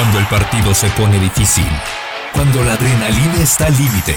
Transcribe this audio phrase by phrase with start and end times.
[0.00, 1.68] Cuando el partido se pone difícil,
[2.32, 4.16] cuando la adrenalina está al límite,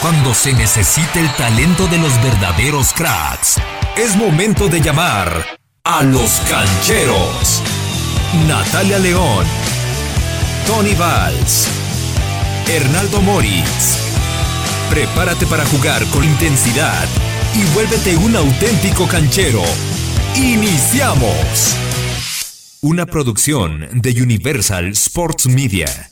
[0.00, 3.60] cuando se necesita el talento de los verdaderos cracks,
[3.98, 7.62] es momento de llamar a los cancheros.
[8.48, 9.44] Natalia León,
[10.66, 11.68] Tony Valls,
[12.66, 13.98] Hernaldo Moritz.
[14.88, 17.06] Prepárate para jugar con intensidad
[17.54, 19.62] y vuélvete un auténtico canchero.
[20.34, 21.76] ¡Iniciamos!
[22.82, 26.08] Una producción de Universal Sports Media.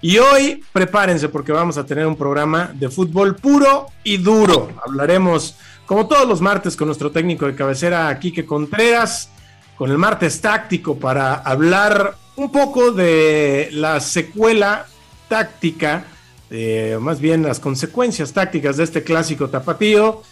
[0.00, 4.70] Y hoy prepárense porque vamos a tener un programa de fútbol puro y duro.
[4.86, 9.30] Hablaremos, como todos los martes, con nuestro técnico de cabecera, Quique Contreras,
[9.76, 14.86] con el martes táctico para hablar un poco de la secuela
[15.28, 16.04] táctica,
[16.50, 20.22] eh, más bien las consecuencias tácticas de este clásico tapatío,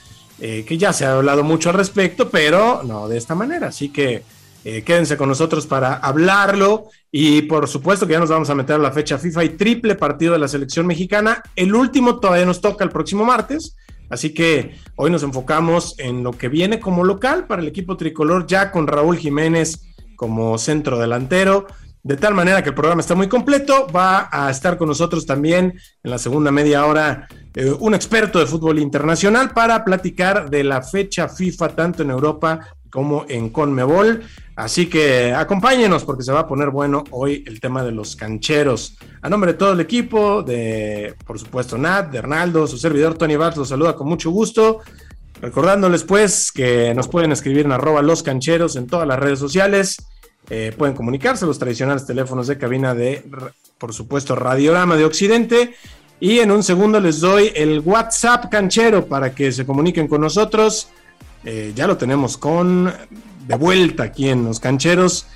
[0.41, 3.69] eh, que ya se ha hablado mucho al respecto, pero no de esta manera.
[3.69, 4.23] Así que
[4.65, 8.77] eh, quédense con nosotros para hablarlo y por supuesto que ya nos vamos a meter
[8.77, 11.43] a la fecha FIFA y triple partido de la selección mexicana.
[11.57, 13.77] El último todavía nos toca el próximo martes,
[14.11, 18.47] así que hoy nos enfocamos en lo que viene como local para el equipo tricolor
[18.47, 19.81] ya con Raúl Jiménez
[20.17, 21.67] como centro delantero.
[22.03, 23.87] De tal manera que el programa está muy completo.
[23.89, 28.47] Va a estar con nosotros también en la segunda media hora eh, un experto de
[28.47, 34.23] fútbol internacional para platicar de la fecha FIFA tanto en Europa como en Conmebol.
[34.57, 38.97] Así que acompáñenos porque se va a poner bueno hoy el tema de los cancheros.
[39.23, 43.37] A nombre de todo el equipo, de por supuesto Nat, de Hernaldo, su servidor Tony
[43.37, 44.81] Vaz los saluda con mucho gusto.
[45.41, 49.97] Recordándoles pues que nos pueden escribir en arroba los cancheros en todas las redes sociales.
[50.51, 53.23] Eh, pueden comunicarse los tradicionales teléfonos de cabina de,
[53.77, 55.75] por supuesto, Radiorama de Occidente.
[56.21, 60.89] Y en un segundo les doy el WhatsApp canchero para que se comuniquen con nosotros.
[61.45, 62.93] Eh, ya lo tenemos con
[63.47, 65.27] de vuelta aquí en Los Cancheros.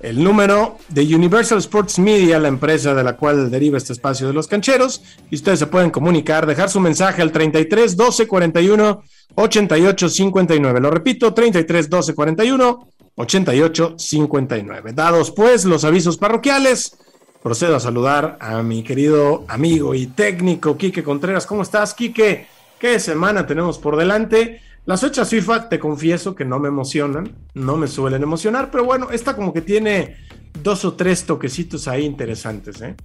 [0.00, 4.32] El número de Universal Sports Media, la empresa de la cual deriva este espacio de
[4.32, 5.02] los cancheros.
[5.30, 9.02] Y ustedes se pueden comunicar, dejar su mensaje al 33 12 41
[9.34, 10.80] 88 59.
[10.80, 14.92] Lo repito, 33 12 41 88 59.
[14.92, 16.96] Dados pues los avisos parroquiales,
[17.42, 21.46] procedo a saludar a mi querido amigo y técnico Quique Contreras.
[21.46, 22.46] ¿Cómo estás, Quique?
[22.78, 24.62] ¿Qué semana tenemos por delante?
[24.86, 29.10] Las fechas FIFA, te confieso que no me emocionan, no me suelen emocionar, pero bueno,
[29.10, 30.16] esta como que tiene
[30.62, 32.96] dos o tres toquecitos ahí interesantes, ¿eh?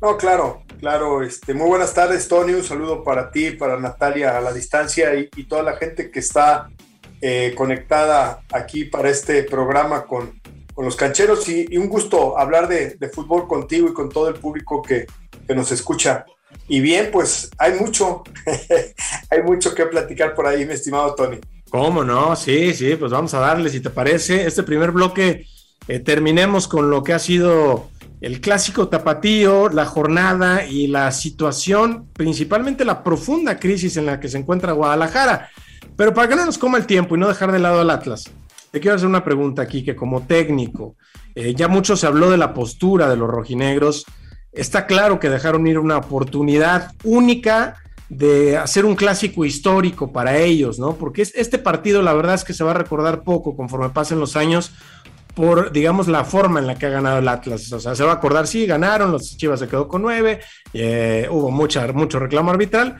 [0.00, 1.22] No, claro, claro.
[1.22, 2.54] Este, muy buenas tardes, Tony.
[2.54, 6.70] Un saludo para ti, para Natalia a la distancia y, toda la gente que está
[7.20, 10.40] eh, conectada aquí para este programa con,
[10.76, 11.48] los cancheros.
[11.48, 15.06] Y, un gusto hablar de, fútbol contigo y con todo el público que,
[15.46, 16.24] que nos escucha.
[16.68, 18.22] Y bien, pues hay mucho,
[19.30, 21.38] hay mucho que platicar por ahí, mi estimado Tony.
[21.70, 22.34] ¿Cómo no?
[22.36, 25.46] Sí, sí, pues vamos a darle, si te parece, este primer bloque,
[25.86, 27.90] eh, terminemos con lo que ha sido
[28.20, 34.28] el clásico tapatío, la jornada y la situación, principalmente la profunda crisis en la que
[34.28, 35.50] se encuentra Guadalajara.
[35.98, 38.30] Pero para que no nos coma el tiempo y no dejar de lado al Atlas,
[38.70, 40.94] te quiero hacer una pregunta aquí que como técnico,
[41.34, 44.06] eh, ya mucho se habló de la postura de los rojinegros,
[44.52, 50.78] está claro que dejaron ir una oportunidad única de hacer un clásico histórico para ellos,
[50.78, 50.94] ¿no?
[50.94, 54.36] Porque este partido la verdad es que se va a recordar poco conforme pasen los
[54.36, 54.70] años
[55.34, 57.72] por, digamos, la forma en la que ha ganado el Atlas.
[57.72, 60.38] O sea, se va a acordar, sí, ganaron, los Chivas se quedó con nueve,
[60.72, 61.80] eh, hubo mucho
[62.20, 62.98] reclamo arbitral,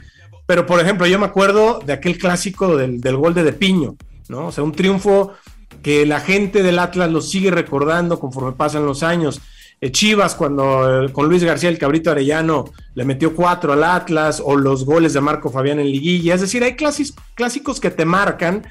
[0.48, 3.96] pero por ejemplo, yo me acuerdo de aquel clásico del, del gol de De Piño,
[4.30, 4.46] ¿no?
[4.46, 5.34] O sea, un triunfo
[5.82, 9.42] que la gente del Atlas lo sigue recordando conforme pasan los años.
[9.78, 12.64] Eh, Chivas cuando eh, con Luis García el Cabrito Arellano
[12.94, 16.34] le metió cuatro al Atlas o los goles de Marco Fabián en liguilla.
[16.34, 18.66] Es decir, hay clásicos que te marcan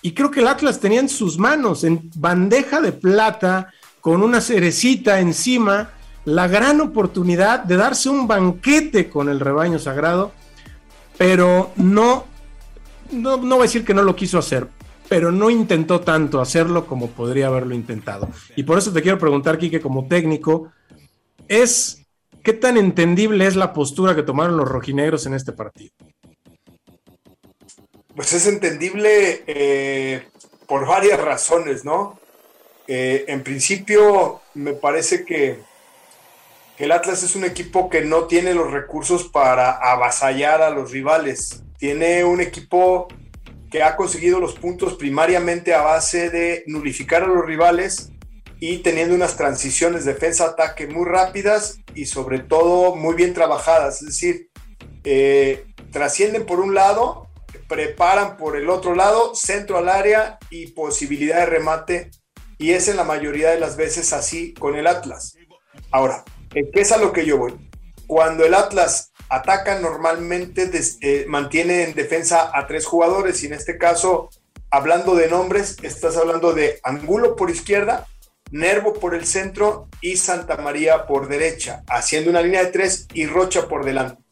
[0.00, 3.68] y creo que el Atlas tenía en sus manos, en bandeja de plata,
[4.00, 5.90] con una cerecita encima,
[6.24, 10.32] la gran oportunidad de darse un banquete con el rebaño sagrado,
[11.18, 12.24] pero no,
[13.10, 14.68] no, no voy a decir que no lo quiso hacer,
[15.08, 18.30] pero no intentó tanto hacerlo como podría haberlo intentado.
[18.56, 20.72] Y por eso te quiero preguntar, Quique, como técnico,
[21.48, 22.06] es
[22.42, 25.90] qué tan entendible es la postura que tomaron los rojinegros en este partido.
[28.14, 30.28] Pues es entendible eh,
[30.66, 32.18] por varias razones, ¿no?
[32.86, 35.60] Eh, en principio, me parece que,
[36.78, 40.92] que el Atlas es un equipo que no tiene los recursos para avasallar a los
[40.92, 41.64] rivales.
[41.76, 43.08] Tiene un equipo
[43.68, 48.12] que ha conseguido los puntos primariamente a base de nulificar a los rivales
[48.60, 54.00] y teniendo unas transiciones defensa-ataque muy rápidas y sobre todo muy bien trabajadas.
[54.02, 54.48] Es decir,
[55.02, 57.28] eh, trascienden por un lado,
[57.68, 62.10] preparan por el otro lado, centro al área y posibilidad de remate.
[62.56, 65.36] Y es en la mayoría de las veces así con el Atlas.
[65.90, 67.54] Ahora, ¿qué es a lo que yo voy?
[68.06, 73.42] Cuando el Atlas ataca, normalmente eh, mantiene en defensa a tres jugadores.
[73.42, 74.30] Y en este caso,
[74.70, 78.06] hablando de nombres, estás hablando de Angulo por izquierda,
[78.50, 83.26] Nervo por el centro y Santa María por derecha, haciendo una línea de tres y
[83.26, 84.22] Rocha por delante.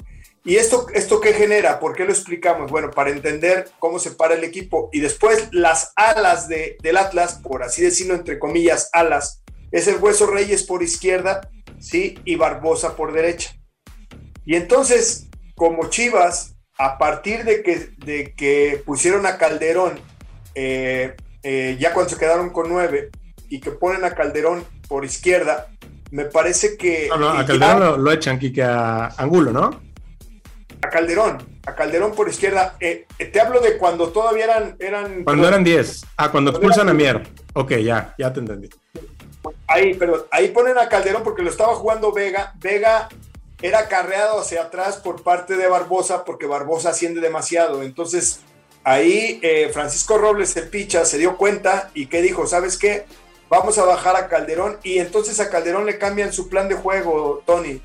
[0.43, 1.81] ¿Y esto, esto qué genera?
[1.81, 2.71] ¿Por qué lo explicamos?
[2.71, 4.89] Bueno, para entender cómo se para el equipo.
[4.93, 9.43] Y después las alas de, del Atlas, por así decirlo, entre comillas, alas,
[9.73, 11.51] es el Hueso Reyes por izquierda,
[11.87, 12.19] ¿sí?
[12.25, 13.55] Y Barbosa por derecha.
[14.45, 19.99] Y entonces, como Chivas, a partir de que, de que pusieron a Calderón,
[20.55, 23.11] eh, eh, ya cuando se quedaron con nueve,
[23.49, 25.69] y que ponen a Calderón por izquierda,
[26.11, 27.07] me parece que...
[27.09, 29.81] No, no, a Calderón lo, echan, Kike, a Angulo, ¿no?
[30.83, 32.77] A Calderón, a Calderón por izquierda.
[32.81, 34.77] Eh, eh, te hablo de cuando todavía eran...
[34.81, 36.05] eran cuando eran 10.
[36.17, 37.23] Ah, cuando expulsan a Mier.
[37.55, 38.69] Ok, ya, ya te entendí.
[39.67, 42.53] Ahí, pero ahí ponen a Calderón porque lo estaba jugando Vega.
[42.57, 43.09] Vega
[43.63, 47.83] era carreado hacia atrás por parte de Barbosa porque Barbosa asciende demasiado.
[47.83, 48.41] Entonces,
[48.85, 53.05] ahí eh, Francisco Robles, el picha, se dio cuenta y que dijo, ¿sabes qué?
[53.49, 57.43] vamos a bajar a Calderón y entonces a Calderón le cambian su plan de juego,
[57.47, 57.81] Tony.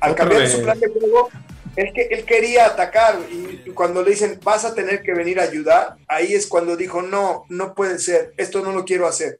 [0.00, 1.30] Al cambiar su plan de juego,
[1.76, 5.44] él, que, él quería atacar y, cuando le dicen vas a tener que venir a
[5.44, 9.38] ayudar, ahí es cuando dijo no, no puede ser, esto no lo quiero hacer.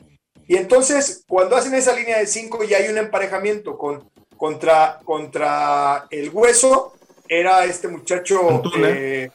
[0.52, 4.06] Y entonces cuando hacen esa línea de cinco y hay un emparejamiento con,
[4.37, 6.93] contra, contra el hueso,
[7.26, 8.90] era este muchacho Antuna.
[8.90, 9.31] Eh,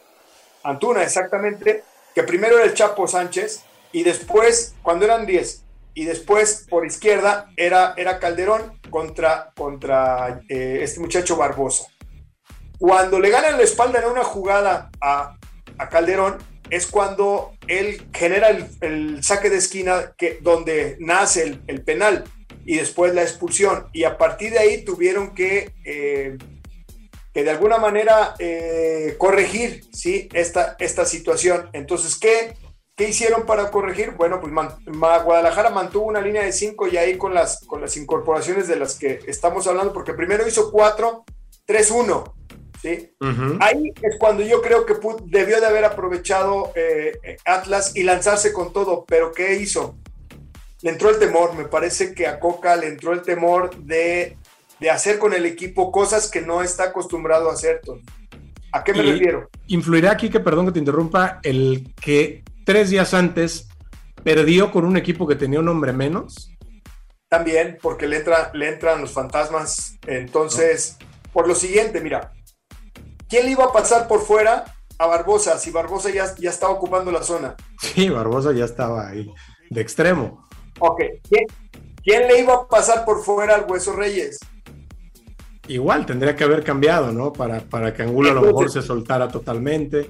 [0.62, 1.84] Antuna, exactamente,
[2.14, 5.64] que primero era el Chapo Sánchez y después, cuando eran 10,
[5.96, 11.88] y después por izquierda era, era Calderón contra, contra eh, este muchacho Barbosa.
[12.78, 15.36] Cuando le ganan la espalda en una jugada a,
[15.90, 16.38] Calderón,
[16.70, 18.50] es cuando él genera
[18.82, 22.24] el, saque de esquina que, donde nace el, penal
[22.66, 23.88] y después la expulsión.
[23.94, 26.38] Y a partir de ahí tuvieron que, eh,
[27.34, 30.30] que de alguna manera eh, corregir ¿sí?
[30.34, 31.70] esta, esta situación.
[31.74, 32.54] Entonces, ¿qué?
[32.96, 34.12] ¿Qué hicieron para corregir?
[34.18, 34.52] Bueno, pues
[34.88, 38.96] Guadalajara mantuvo una línea de cinco y ahí con las, con las incorporaciones de las
[38.96, 41.24] que estamos hablando, porque primero hizo 4,
[42.82, 43.36] 3, 1.
[43.52, 43.58] ¿sí?
[43.60, 44.96] Ahí es cuando yo creo que
[45.26, 49.98] debió de haber aprovechado eh, Atlas y lanzarse con todo, pero ¿qué hizo?
[50.82, 54.38] Le entró el temor, me parece que a Coca le entró el temor de,
[54.80, 57.82] de hacer con el equipo cosas que no está acostumbrado a hacer.
[58.72, 59.50] ¿A qué me refiero?
[59.68, 63.68] Influirá aquí que, perdón que te interrumpa, el que tres días antes
[64.24, 66.54] perdió con un equipo que tenía un hombre menos.
[67.30, 69.98] También, porque le, entra, le entran los fantasmas.
[70.06, 70.98] Entonces,
[71.34, 72.34] por lo siguiente, mira,
[73.30, 74.66] ¿quién le iba a pasar por fuera
[74.98, 77.56] a Barbosa si Barbosa ya, ya estaba ocupando la zona?
[77.80, 79.32] Sí, Barbosa ya estaba ahí,
[79.70, 80.48] de extremo.
[80.80, 81.02] Ok,
[82.04, 84.40] ¿quién, le iba a pasar por fuera al Hueso Reyes?
[85.68, 87.34] Igual tendría que haber cambiado, ¿no?
[87.34, 90.10] Para, para que Angulo a lo mejor se soltara totalmente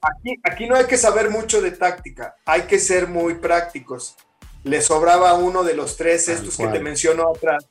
[0.00, 4.16] aquí, aquí no hay que saber mucho de táctica, hay que ser muy prácticos.
[4.62, 7.66] Le sobraba uno de los tres, estos que te menciono atrás,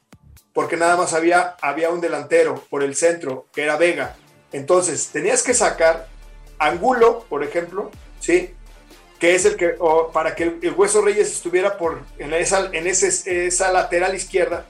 [0.53, 4.15] porque nada más había, había un delantero por el centro, que era Vega.
[4.53, 6.07] Entonces, tenías que sacar
[6.59, 8.51] Angulo, por ejemplo, ¿sí?
[9.19, 9.75] Que es el que,
[10.13, 14.65] para que el, Hueso Reyes estuviera por, en, esa, en ese, esa lateral izquierda,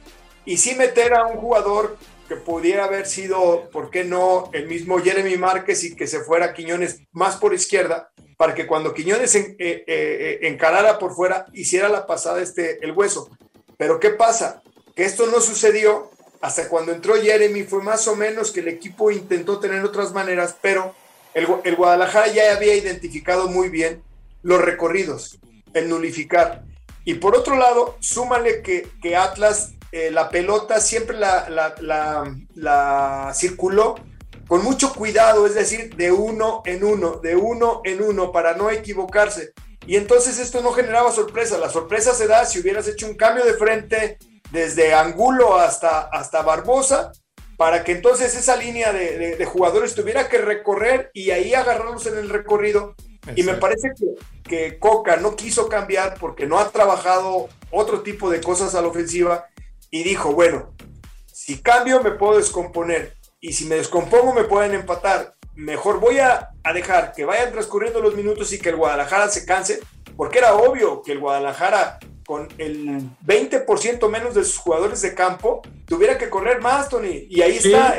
[0.45, 4.99] y sí meter a un jugador que pudiera haber sido, ¿por qué no?, el mismo
[4.99, 9.55] Jeremy Márquez y que se fuera Quiñones más por izquierda, para que cuando Quiñones eh,
[9.59, 13.29] eh, eh, encarara por fuera, hiciera la pasada este, el hueso.
[13.77, 14.61] Pero ¿qué pasa?
[14.95, 16.11] Que esto no sucedió
[16.43, 20.57] hasta cuando entró Jeremy, fue más o menos que el equipo intentó tener otras maneras,
[20.61, 20.93] pero
[21.33, 21.47] el,
[21.77, 24.03] Guadalajara ya había identificado muy bien
[24.41, 25.39] los recorridos,
[25.73, 26.65] el nulificar.
[27.05, 31.47] Y por otro lado, súmale que, Atlas eh, la pelota siempre la,
[33.33, 33.95] circuló
[34.45, 38.69] con mucho cuidado, es decir, de uno en uno, de uno en uno, para no
[38.69, 39.53] equivocarse.
[39.87, 41.57] Y entonces esto no generaba sorpresa.
[41.57, 44.17] La sorpresa se da si hubieras hecho un cambio de frente
[44.53, 47.11] desde Angulo hasta, hasta Barbosa,
[47.57, 52.29] para que entonces esa línea de, jugadores tuviera que recorrer y ahí agarrarlos en el
[52.29, 52.95] recorrido.
[53.35, 54.13] Y me parece que,
[54.47, 58.89] que Coca no quiso cambiar porque no ha trabajado otro tipo de cosas a la
[58.89, 59.47] ofensiva
[59.89, 60.71] y dijo, bueno,
[61.31, 65.33] si cambio me puedo descomponer y si me descompongo me pueden empatar.
[65.55, 69.79] Mejor voy a, dejar que vayan transcurriendo los minutos y que el Guadalajara se canse,
[70.15, 75.61] porque era obvio que el Guadalajara con el 20% menos de sus jugadores de campo
[75.85, 77.27] tuviera que correr más, Tony.
[77.29, 77.97] Y ahí está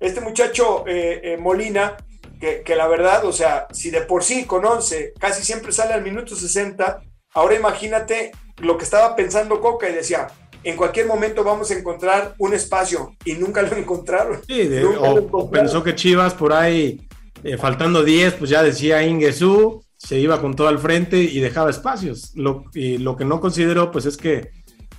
[0.00, 1.96] este, muchacho eh, eh, Molina,
[2.40, 5.94] que, que, la verdad, o sea, si de por sí con 11 casi siempre sale
[5.94, 7.02] al minuto 60,
[7.34, 10.28] ahora imagínate lo que estaba pensando Coca y decía,
[10.66, 14.40] en cualquier momento vamos a encontrar un espacio y nunca lo encontraron.
[14.46, 17.06] Sí, o, pensó que Chivas por ahí,
[17.44, 21.70] eh, faltando 10, pues ya decía Ingesu, se iba con todo al frente y dejaba
[21.70, 22.32] espacios.
[22.34, 24.50] Lo, y lo que no consideró, pues es que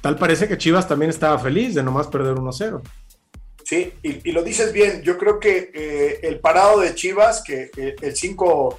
[0.02, 2.82] tal parece que Chivas también estaba feliz de nomás perder 1-0.
[3.64, 5.04] Sí, y, lo dices bien.
[5.04, 8.78] Yo creo que eh, el parado de Chivas, que el 5-2-1,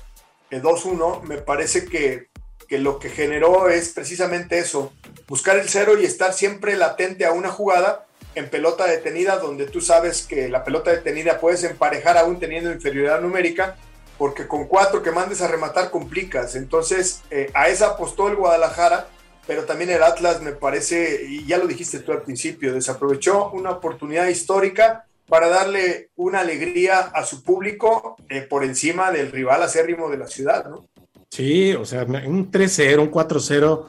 [0.51, 2.29] eh, me parece que,
[2.67, 4.95] que, lo que generó es precisamente eso:
[5.27, 9.83] buscar el cero y estar siempre latente a una jugada en pelota detenida, donde tú
[9.83, 13.77] sabes que la pelota detenida puedes emparejar aún teniendo inferioridad numérica,
[14.19, 16.57] porque con cuatro que mandes a rematar complicas.
[16.57, 19.09] Entonces, eh, a esa apostó el Guadalajara
[19.49, 23.71] pero también el Atlas me parece, y ya lo dijiste tú al principio, desaprovechó una
[23.71, 30.11] oportunidad histórica para darle una alegría a su público eh, por encima del rival acérrimo
[30.11, 30.85] de la ciudad, ¿no?
[31.31, 33.87] Sí, o sea, un 3-0, un 4-0,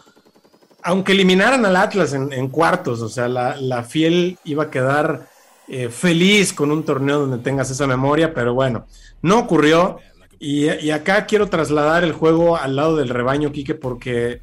[0.84, 5.28] aunque eliminaran al Atlas en, cuartos, o sea, la, fiel iba a quedar
[5.68, 8.88] eh, feliz con un torneo donde tengas esa memoria, pero bueno,
[9.22, 10.00] no ocurrió.
[10.40, 14.42] Y, acá quiero trasladar el juego al lado del rebaño, Quique, porque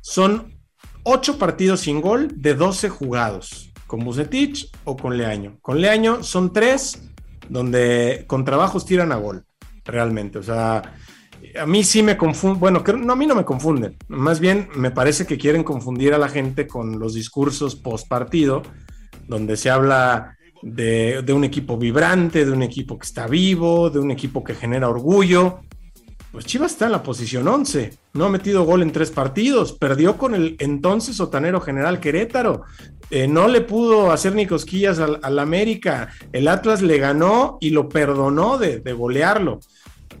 [0.00, 0.54] son
[1.02, 5.58] 8 partidos sin gol de 12 jugados, con Bucetich o con Leaño.
[5.60, 7.10] Con Leaño son 3
[7.48, 9.44] donde con trabajos tiran a gol,
[9.84, 10.38] realmente.
[10.38, 10.82] O sea,
[11.58, 14.90] a mí sí me confunden, bueno, no, a mí no me confunden, más bien me
[14.90, 18.62] parece que quieren confundir a la gente con los discursos post partido,
[19.28, 23.98] donde se habla de, de, un equipo vibrante, de un equipo que está vivo, de
[23.98, 25.60] un equipo que genera orgullo.
[26.32, 30.18] Pues Chivas está en la posición 11, no ha metido gol en tres partidos, perdió
[30.18, 32.62] con el entonces sotanero general Querétaro,
[33.10, 37.88] eh, no le pudo hacer ni cosquillas al, América, el Atlas le ganó y lo
[37.88, 39.60] perdonó de, golearlo.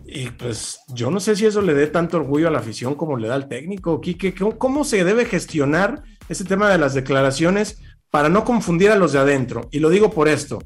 [0.06, 3.16] Y pues yo no sé si eso le dé tanto orgullo a la afición como
[3.16, 4.00] le da al técnico.
[4.00, 7.80] Quique, ¿cómo se debe gestionar ese tema de las declaraciones
[8.14, 9.68] para no confundir a los de adentro?
[9.72, 10.62] Y lo digo por esto,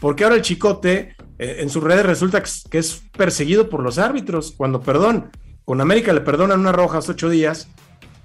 [0.00, 2.40] porque ahora el chicote eh, en sus redes resulta
[2.70, 5.32] que es perseguido por los árbitros, cuando, perdón,
[5.64, 7.66] con América le perdonan una roja hace ocho días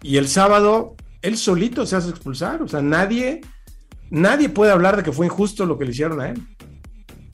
[0.04, 2.62] y el sábado él solito se hace expulsar.
[2.62, 3.42] O sea, nadie,
[4.12, 6.40] nadie puede hablar de que fue injusto lo que le hicieron a él.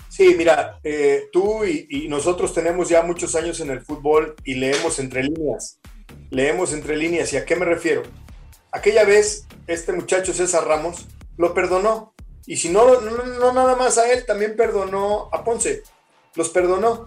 [0.08, 4.98] Sí, mira, eh, tú y, nosotros tenemos ya muchos años en el fútbol y leemos
[4.98, 5.78] entre líneas.
[6.30, 7.34] Leemos entre líneas.
[7.34, 8.04] ¿Y a qué me refiero?
[8.72, 11.06] Aquella vez, este muchacho César Ramos
[11.38, 12.13] lo perdonó
[12.46, 15.84] y si no, no, nada más a él, también perdonó a Ponce.
[16.36, 17.06] Los perdonó.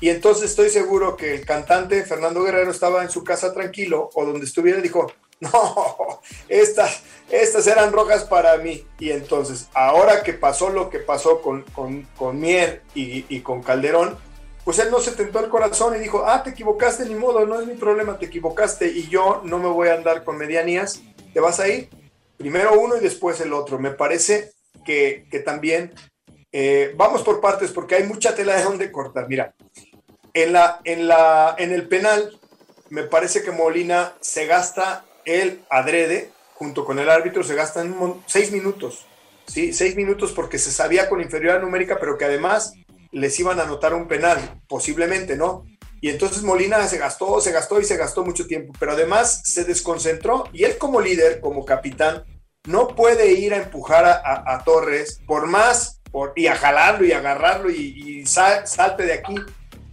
[0.00, 4.24] Y entonces estoy seguro que el cantante Fernando Guerrero estaba en su casa tranquilo o
[4.26, 8.86] donde estuviera y dijo, no, estas, estas eran rojas para mí.
[8.98, 11.64] Y entonces, ahora que pasó lo que pasó con,
[12.16, 14.18] con, Mier y, y, con Calderón,
[14.64, 17.60] pues él no se tentó el corazón y dijo, ah, te equivocaste, ni modo, no
[17.60, 21.00] es mi problema, te equivocaste y yo no me voy a andar con medianías,
[21.32, 21.88] te vas a ir.
[22.36, 23.78] Primero uno y después el otro.
[23.78, 24.52] Me parece
[24.84, 25.92] que, también
[26.52, 29.28] eh, vamos por partes porque hay mucha tela de donde cortar.
[29.28, 29.54] Mira,
[30.32, 32.38] en, la, en, la, en el penal
[32.90, 38.52] me parece que Molina se gasta el adrede junto con el árbitro, se gastan seis
[38.52, 39.06] minutos.
[39.46, 42.74] Sí, seis minutos porque se sabía con inferioridad numérica, pero que además
[43.10, 45.66] les iban a anotar un penal, posiblemente, ¿no?
[46.04, 49.64] Y entonces Molina se gastó, se gastó y se gastó mucho tiempo, pero además se
[49.64, 52.24] desconcentró y él como líder, como capitán,
[52.68, 57.70] no puede ir a empujar a, Torres por más por, y a jalarlo y agarrarlo
[57.70, 59.34] y, salte de aquí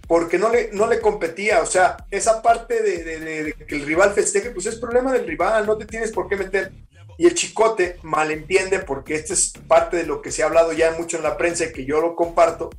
[0.06, 1.62] porque no le, no le competía.
[1.62, 5.78] O sea, esa parte de, que el rival festeje, pues es problema del rival, no
[5.78, 6.74] te tienes por qué meter.
[7.18, 10.92] Y el chicote malentiende, porque esto es parte de lo que se ha hablado ya
[10.92, 12.70] mucho en la prensa y que yo lo comparto,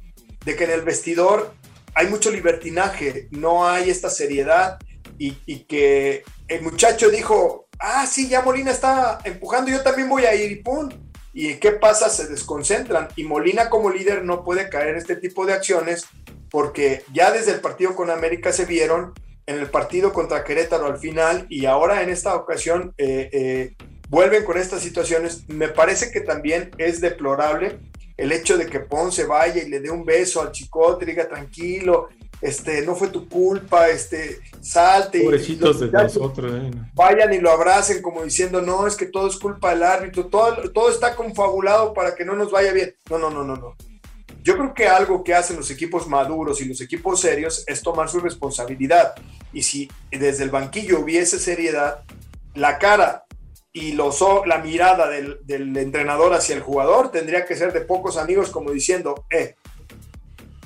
[0.44, 1.54] de que en el vestidor
[1.94, 4.78] hay mucho libertinaje, no hay esta seriedad
[5.18, 5.32] y,
[5.64, 10.50] que el muchacho dijo, ah, sí, ya Molina está empujando, yo también voy a ir
[10.50, 10.88] y pum.
[11.32, 12.10] ¿Y qué pasa?
[12.10, 16.06] Se desconcentran y Molina como líder no puede caer en este tipo de acciones
[16.50, 19.14] porque ya desde el partido con América se vieron
[19.46, 23.76] en el partido contra Querétaro al final y ahora en esta ocasión eh, eh,
[24.08, 25.48] vuelven con estas situaciones.
[25.48, 27.78] Me parece que también es deplorable
[28.16, 32.08] el hecho de que Ponce vaya y le dé un beso al chicote, diga tranquilo,
[32.40, 35.22] este, no fue tu culpa, este, salte.
[35.22, 36.52] Pobrecitos de nosotros.
[36.52, 36.70] Eh.
[36.92, 40.70] Vayan y lo abracen como diciendo, no, es que todo es culpa del árbitro, todo,
[40.72, 42.94] todo está confabulado para que no nos vaya bien.
[43.08, 43.76] No, no, no, no, no.
[44.42, 48.08] Yo creo que algo que hacen los equipos maduros y los equipos serios es tomar
[48.08, 49.14] su responsabilidad.
[49.52, 52.02] Y si desde el banquillo hubiese seriedad,
[52.54, 53.24] la cara
[53.72, 58.16] y los, la mirada del, del entrenador hacia el jugador tendría que ser de pocos
[58.18, 59.56] amigos como diciendo, eh,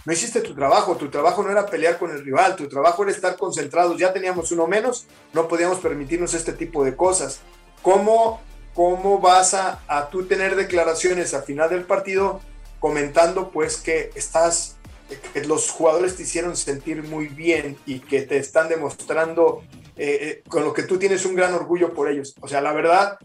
[0.05, 3.13] no hiciste tu trabajo, tu trabajo no era pelear con el rival, tu trabajo era
[3.13, 7.41] estar concentrados, ya teníamos uno menos, no podíamos permitirnos este tipo de cosas.
[7.83, 8.41] ¿Cómo,
[8.75, 12.41] cómo vas a, a tú tener declaraciones al final del partido
[12.79, 14.77] comentando pues que estás,
[15.33, 19.63] que los jugadores te hicieron sentir muy bien y que te están demostrando
[19.97, 22.35] eh, eh, con lo que tú tienes un gran orgullo por ellos?
[22.41, 23.19] O sea, la verdad,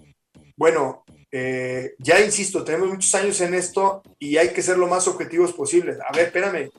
[0.56, 5.08] bueno, eh, ya insisto, tenemos muchos años en esto y hay que ser lo más
[5.08, 5.98] objetivos posibles.
[6.08, 6.70] A ver, espérame.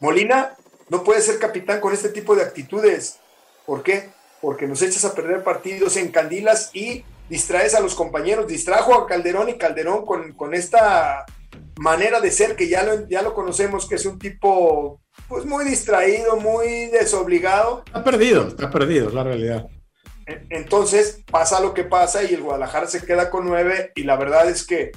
[0.00, 0.56] Molina
[0.88, 3.18] no puede ser capitán con este tipo de actitudes.
[3.66, 4.10] ¿Por qué?
[4.40, 8.46] Porque nos echas a perder partidos en candilas y distraes a los compañeros.
[8.46, 11.24] Distrajo a Calderón y Calderón con, con esta
[11.78, 15.01] manera de ser que ya lo, ya lo conocemos, que es un tipo
[15.32, 17.84] pues muy distraído, muy desobligado.
[17.86, 19.66] Está perdido, está perdido, es la realidad.
[20.50, 24.50] Entonces pasa lo que pasa y el Guadalajara se queda con nueve y la verdad
[24.50, 24.92] es que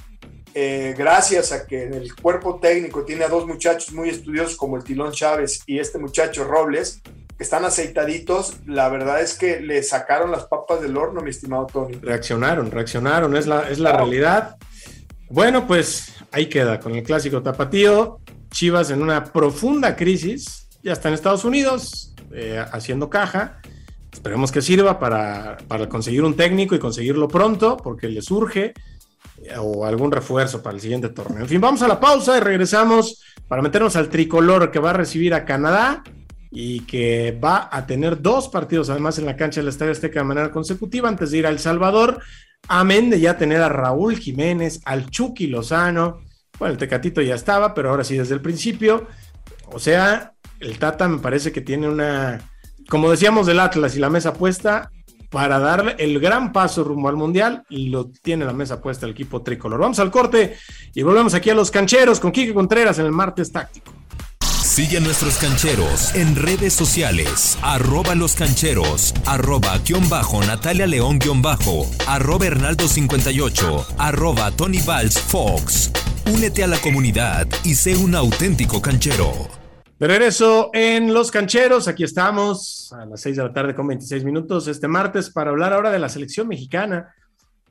[0.52, 4.76] eh, gracias a que en el cuerpo técnico tiene a dos muchachos muy estudiosos como
[4.76, 7.00] el Tilón Chávez y este muchacho Robles,
[7.38, 11.66] que están aceitaditos, la verdad es que le sacaron las papas del horno, mi estimado
[11.66, 11.94] Tony.
[11.94, 14.56] Reaccionaron, reaccionaron, es la, es la realidad.
[15.30, 18.20] Bueno, pues ahí queda con el clásico tapatío.
[18.56, 23.60] Chivas en una profunda crisis, ya está en Estados Unidos, eh, haciendo caja
[24.16, 25.58] Esperemos que sirva para,
[25.90, 28.72] conseguir un técnico y conseguirlo pronto, porque le surge,
[29.44, 31.42] eh, o algún refuerzo para el siguiente torneo.
[31.42, 34.94] En fin, vamos a la pausa y regresamos para meternos al tricolor que va a
[34.94, 36.02] recibir a Canadá
[36.50, 40.24] y que va a tener dos partidos además en la cancha del Estadio Azteca de
[40.24, 42.18] manera consecutiva antes de ir a El Salvador.
[42.68, 46.22] Amén de ya tener a Raúl Jiménez, al Chucky Lozano.
[46.58, 49.06] Bueno, el Tecatito ya estaba, pero ahora sí desde el principio.
[49.72, 52.40] O sea, el Tata me parece que tiene una
[52.88, 54.90] como decíamos del Atlas y la mesa puesta,
[55.30, 59.42] para darle el gran paso rumbo al Mundial, lo tiene la mesa puesta el equipo
[59.42, 59.80] tricolor.
[59.80, 60.56] Vamos al corte
[60.94, 63.92] y volvemos aquí a los cancheros con Quique Contreras en el martes táctico.
[64.40, 71.18] Sigue a nuestros cancheros en redes sociales, arroba los cancheros, arroba guion bajo Natalia León
[71.18, 75.90] guion bajo, arroba Hernaldo 58, arroba Tony Valls Fox.
[76.28, 79.48] Únete a la comunidad y sé un auténtico canchero.
[79.96, 84.24] De regreso en Los Cancheros, aquí estamos a las 6 de la tarde con 26
[84.24, 87.14] minutos este martes para hablar ahora de la selección mexicana.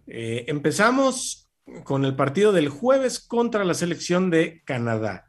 [0.07, 1.49] Eh, empezamos
[1.83, 5.25] con el partido del jueves contra la selección de Canadá.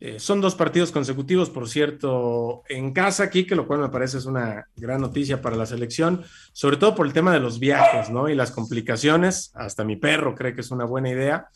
[0.00, 4.16] Eh, son dos partidos consecutivos, por cierto, en casa aquí, que lo cual me parece
[4.16, 6.24] es una gran noticia para la selección,
[6.54, 8.30] sobre todo por el tema de los viajes, ¿no?
[8.30, 9.52] Y las complicaciones.
[9.54, 11.48] Hasta mi perro cree que es una buena idea.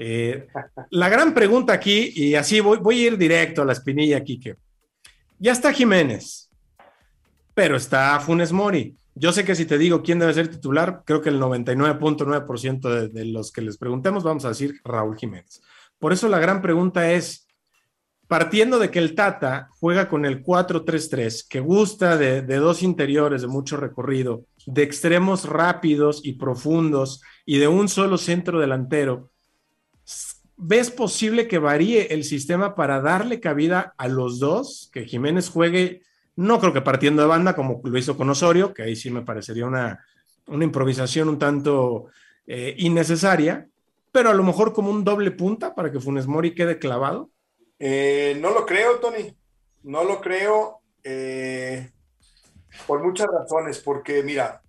[0.00, 0.46] Eh,
[0.90, 4.54] la gran pregunta aquí, y así voy, voy a ir directo a la espinilla, Quique.
[5.40, 6.48] Ya está Jiménez,
[7.52, 8.96] pero está Funes Mori.
[9.16, 13.08] Yo sé que si te digo quién debe ser titular, creo que el 99.9% de,
[13.08, 15.60] de los que les preguntemos vamos a decir Raúl Jiménez.
[15.98, 17.48] Por eso la gran pregunta es,
[18.28, 23.42] partiendo de que el Tata juega con el 4-3-3, que gusta de, de, dos interiores
[23.42, 29.32] de mucho recorrido, de extremos rápidos y profundos y de un solo centro delantero,
[30.60, 34.90] ¿Ves posible que varíe el sistema para darle cabida a los dos?
[34.92, 36.02] Que Jiménez juegue,
[36.34, 39.22] no creo que partiendo de banda como lo hizo con Osorio, que ahí sí me
[39.22, 40.04] parecería una,
[40.48, 42.06] improvisación un tanto
[42.48, 43.68] eh, innecesaria,
[44.10, 47.30] pero a lo mejor como un doble punta para que Funes Mori quede clavado.
[47.78, 49.32] Eh, no lo creo, Tony.
[49.84, 51.88] No lo creo eh,
[52.88, 54.60] por muchas razones, porque mira,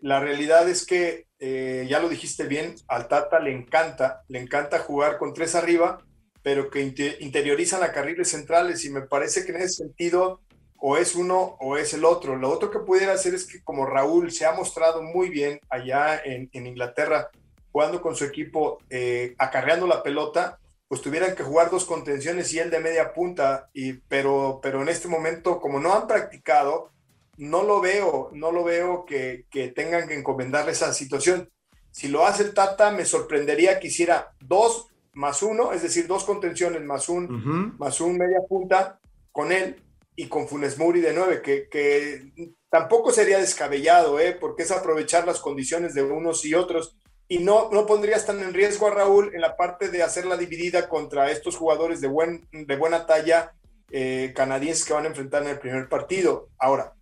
[0.00, 4.78] la realidad es que eh, ya lo dijiste bien, al Tata le encanta, le encanta
[4.80, 6.02] jugar con tres arriba,
[6.42, 6.82] pero que
[7.20, 10.40] interiorizan a carriles centrales y me parece que en ese sentido
[10.78, 12.36] o es uno o es el otro.
[12.36, 16.20] Lo otro que pudiera hacer es que como Raúl se ha mostrado muy bien allá
[16.24, 17.30] en, Inglaterra,
[17.72, 22.58] jugando con su equipo, eh, acarreando la pelota, pues tuvieran que jugar dos contenciones y
[22.60, 26.90] él de media punta, y, pero, pero en este momento, como no han practicado,
[27.38, 31.48] no lo veo, no lo veo que, tengan que encomendarle esa situación.
[31.90, 36.24] Si lo hace el Tata, me sorprendería que hiciera dos más uno, es decir, dos
[36.24, 39.00] contenciones más un, más un media punta
[39.32, 39.82] con él
[40.16, 42.32] y con Funes Muri de nueve, que,
[42.70, 44.36] tampoco sería descabellado, ¿eh?
[44.38, 46.96] porque es aprovechar las condiciones de unos y otros.
[47.28, 50.88] Y no, no pondrías tan en riesgo a Raúl en la parte de hacerla dividida
[50.88, 53.52] contra estos jugadores de, buen, de buena talla
[53.90, 56.48] eh, canadienses que van a enfrentar en el primer partido.
[56.58, 56.94] Ahora,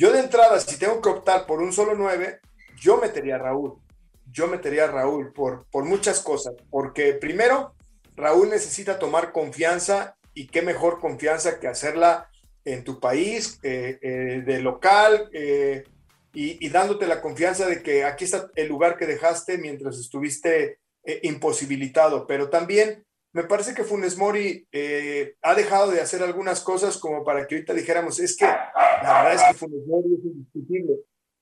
[0.00, 2.40] yo de entrada, si tengo que optar por un solo 9,
[2.80, 3.74] yo metería a Raúl.
[4.32, 6.54] Yo metería a Raúl por, por muchas cosas.
[6.70, 7.74] Porque primero,
[8.16, 12.30] Raúl necesita tomar confianza y qué mejor confianza que hacerla
[12.64, 15.84] en tu país, eh, eh, de local, eh,
[16.32, 20.78] y, y, dándote la confianza de que aquí está el lugar que dejaste mientras estuviste
[21.24, 22.26] imposibilitado.
[22.26, 27.24] Pero también me parece que Funes Mori eh, ha dejado de hacer algunas cosas como
[27.24, 30.94] para que ahorita dijéramos, es que la verdad es que Funes Mori es indiscutible.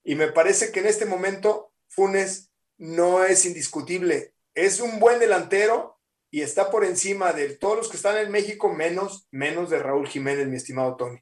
[0.05, 4.35] Y me parece que en este momento Funes no es indiscutible.
[4.55, 5.99] Es un buen delantero
[6.31, 10.07] y está por encima de todos los que están en México, menos, menos de Raúl
[10.07, 11.19] Jiménez, mi estimado Tony.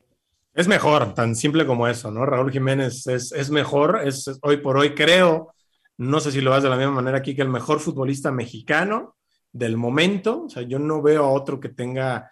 [0.53, 2.27] Es mejor, tan simple como eso, ¿no?
[2.27, 5.53] Raúl Jiménez es, es mejor, es hoy por hoy creo,
[5.99, 9.17] no sé si lo vas de la misma manera aquí, que el mejor futbolista mexicano
[9.59, 12.31] del momento, o sea, yo no veo a otro que tenga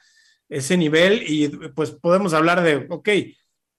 [0.48, 3.08] ese nivel y pues podemos hablar de, ok,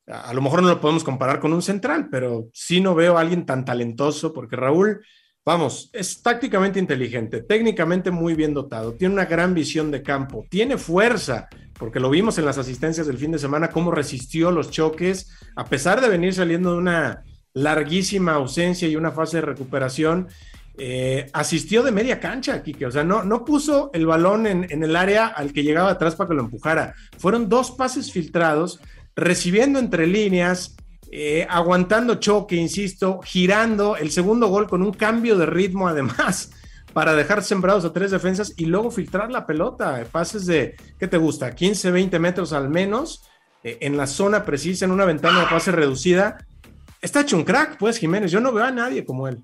[0.08, 3.21] a lo mejor no lo podemos comparar con un central, pero sí no veo a
[3.21, 5.01] alguien tan talentoso porque Raúl
[5.47, 10.75] Vamos, es tácticamente inteligente, técnicamente muy bien dotado, tiene una gran visión de campo, tiene
[10.75, 15.38] fuerza, porque lo vimos en las asistencias del fin de semana, cómo resistió los choques,
[15.55, 20.29] a pesar de venir saliendo de una larguísima ausencia y una fase de recuperación,
[20.77, 22.85] eh, asistió de media cancha, Kike.
[22.85, 26.29] O sea, no, no puso el balón en, el área al que llegaba atrás para
[26.29, 26.95] que lo empujara.
[27.17, 28.79] Fueron dos pases filtrados,
[29.15, 30.75] recibiendo entre líneas,
[31.11, 36.51] eh, aguantando choque, insisto, girando el segundo gol con un cambio de ritmo además
[36.91, 41.17] para dejar sembrados a tres defensas y luego filtrar la pelota, pases de, ¿qué te
[41.17, 41.53] gusta?
[41.53, 43.23] 15, 20 metros al menos,
[43.63, 46.38] eh, en la zona precisa, en una ventana de pase reducida.
[47.01, 49.41] Está hecho un crack, pues Jiménez, yo no veo a nadie como él.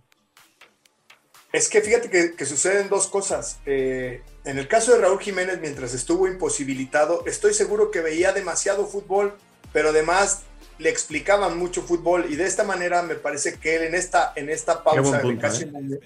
[1.51, 3.59] Es que fíjate que, suceden dos cosas.
[3.65, 8.87] Eh, en el caso de Raúl Jiménez, mientras estuvo imposibilitado, estoy seguro que veía demasiado
[8.87, 9.35] fútbol,
[9.73, 10.43] pero además
[10.77, 14.49] le explicaban mucho fútbol y de esta manera me parece que él en esta, en
[14.49, 15.99] esta pausa, ¿eh?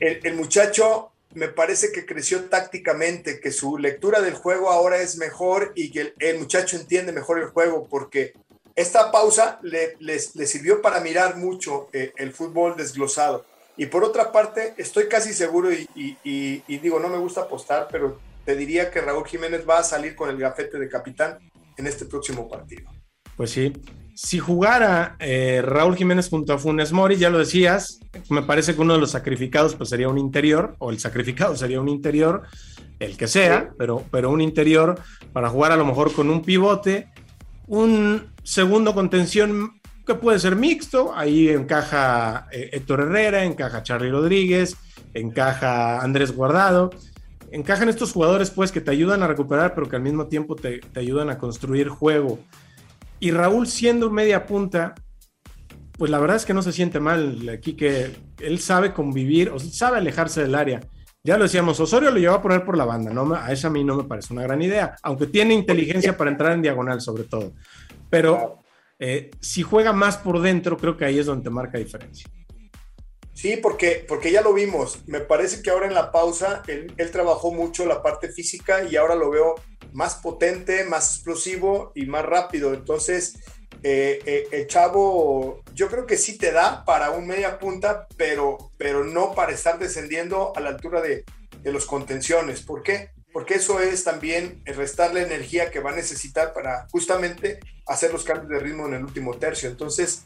[0.00, 5.72] el, muchacho me parece que creció tácticamente, que su lectura del juego ahora es mejor
[5.76, 8.32] y que el, muchacho entiende mejor el juego porque
[8.74, 13.44] esta pausa le, sirvió para mirar mucho eh, el fútbol desglosado.
[13.76, 18.18] Y por otra parte, estoy casi seguro y, y, digo, no me gusta apostar, pero
[18.44, 21.38] te diría que Raúl Jiménez va a salir con el gafete de capitán
[21.76, 22.90] en este próximo partido.
[23.36, 23.72] Pues sí.
[24.14, 28.82] Si jugara eh, Raúl Jiménez junto a Funes Mori, ya lo decías, me parece que
[28.82, 32.42] uno de los sacrificados pues sería un interior, o el sacrificado sería un interior,
[32.98, 35.00] el que sea, pero, pero un interior
[35.32, 37.08] para jugar a lo mejor con un pivote,
[37.66, 39.79] un segundo contención
[40.10, 44.76] que puede ser mixto, ahí encaja eh, Héctor Herrera, encaja Charlie Rodríguez,
[45.14, 46.90] encaja Andrés Guardado,
[47.52, 50.80] encajan estos jugadores pues que te ayudan a recuperar, pero que al mismo tiempo te,
[50.80, 52.40] te ayudan a construir juego.
[53.20, 54.96] Y Raúl siendo media punta,
[55.92, 59.60] pues la verdad es que no se siente mal aquí que él sabe convivir o
[59.60, 60.80] sabe alejarse del área.
[61.22, 63.32] Ya lo decíamos, Osorio lo lleva a poner por la banda, ¿no?
[63.32, 66.52] a esa a mí no me parece una gran idea, aunque tiene inteligencia para entrar
[66.52, 67.52] en diagonal sobre todo.
[68.08, 68.60] Pero
[69.00, 72.30] eh, si juega más por dentro, creo que ahí es donde te marca diferencia.
[73.32, 75.00] Sí, porque, porque ya lo vimos.
[75.06, 78.96] Me parece que ahora en la pausa él, él, trabajó mucho la parte física y
[78.96, 79.54] ahora lo veo
[79.92, 82.74] más potente, más explosivo y más rápido.
[82.74, 83.38] Entonces,
[83.82, 88.72] eh, eh, el chavo, yo creo que sí te da para un media punta, pero,
[88.76, 91.24] pero no para estar descendiendo a la altura de,
[91.62, 92.60] de los contenciones.
[92.60, 93.10] ¿Por qué?
[93.32, 98.24] Porque eso es también restar la energía que va a necesitar para justamente hacer los
[98.24, 99.68] cambios de ritmo en el último tercio.
[99.68, 100.24] Entonces,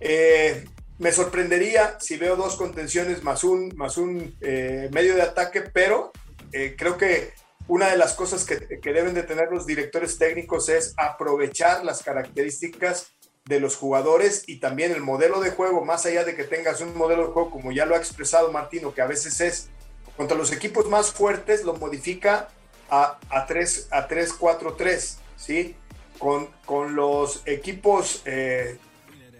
[0.00, 0.64] eh,
[0.98, 6.10] me sorprendería si veo dos contenciones más un, más un medio de ataque, pero
[6.50, 7.34] creo que
[7.68, 8.56] una de las cosas que,
[8.92, 13.12] deben de tener los directores técnicos es aprovechar las características
[13.44, 16.96] de los jugadores y también el modelo de juego, más allá de que tengas un
[16.96, 19.68] modelo de juego como ya lo ha expresado Martino, que a veces es
[20.16, 22.48] contra los equipos más fuertes, lo modifica
[22.90, 25.76] a, a 3, a 3, 4, 3, ¿sí?
[26.18, 28.78] Con, con los equipos eh,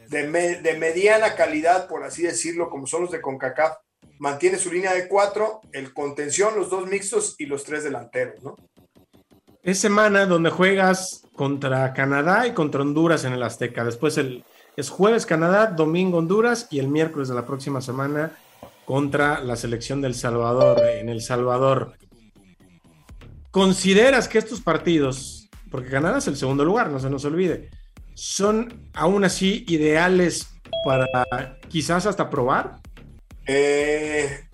[0.08, 0.26] de,
[0.60, 3.78] de mediana calidad, por así decirlo, como son los de CONCACAF,
[4.18, 8.56] mantiene su línea de cuatro, el contención, los dos mixtos y los tres delanteros, ¿no?
[9.62, 13.84] Es semana donde juegas contra Canadá y contra Honduras en el Azteca.
[13.84, 14.44] Después el,
[14.76, 18.38] es jueves Canadá, domingo Honduras y el miércoles de la próxima semana
[18.86, 21.98] contra la selección del Salvador en El Salvador.
[23.50, 27.68] ¿Consideras que estos partidos, porque Canadá es el segundo lugar, no se nos olvide,
[28.14, 30.48] son aún así ideales
[30.84, 32.76] para quizás hasta probar?
[33.46, 34.46] Eh,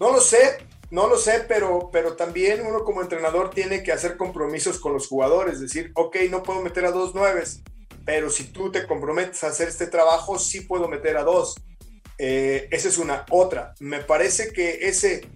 [0.00, 4.16] no lo sé, no lo sé, pero, pero también uno como entrenador tiene que hacer
[4.16, 7.62] compromisos con los jugadores, decir, ok, no puedo meter a dos nueves,
[8.04, 11.54] pero si tú te comprometes a hacer este trabajo, sí puedo meter a dos.
[12.18, 13.24] Eh, esa es una.
[13.30, 15.26] Otra, me parece que ese,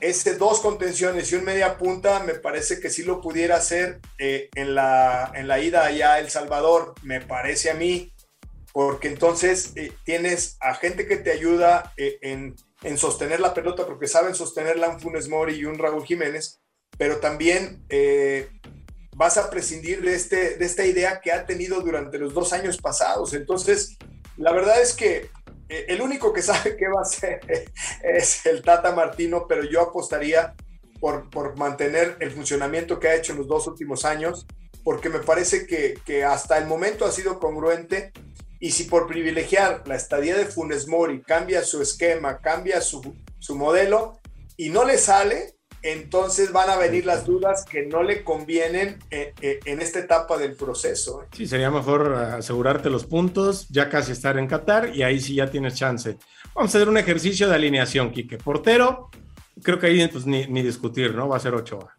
[0.00, 4.48] ese dos contenciones y un media punta, me parece que sí lo pudiera hacer eh,
[4.54, 8.12] en, la, en la ida allá a El Salvador, me parece a mí
[8.72, 14.08] porque entonces eh, tienes a gente que te ayuda en, en sostener la pelota, porque
[14.08, 16.60] saben sostenerla un Funes Mori y un Raúl Jiménez,
[16.98, 17.84] pero también
[19.14, 22.78] vas a prescindir de, este, de esta idea que ha tenido durante los dos años
[22.78, 23.32] pasados.
[23.32, 23.96] Entonces,
[24.36, 25.30] la verdad es que
[25.68, 27.40] el único que sabe qué va a hacer
[28.02, 30.54] es el Tata Martino, pero yo apostaría
[31.00, 34.46] por, por, mantener el funcionamiento que ha hecho en los dos últimos años,
[34.82, 38.12] porque me parece que, que hasta el momento ha sido congruente.
[38.60, 43.56] Y si por privilegiar la estadía de Funes Mori cambia su esquema, cambia su, su
[43.56, 44.20] modelo
[44.56, 49.34] y no le sale, entonces van a venir las dudas que no le convienen en,
[49.42, 51.26] en, esta etapa del proceso.
[51.36, 55.50] Sí, sería mejor asegurarte los puntos, ya casi estar en Qatar y ahí sí ya
[55.50, 56.16] tienes chance.
[56.54, 58.38] Vamos a hacer un ejercicio de alineación, Quique.
[58.38, 59.10] Portero,
[59.62, 61.28] creo que ahí pues ni, ni discutir, ¿no?
[61.28, 61.94] Va a ser Ochoa.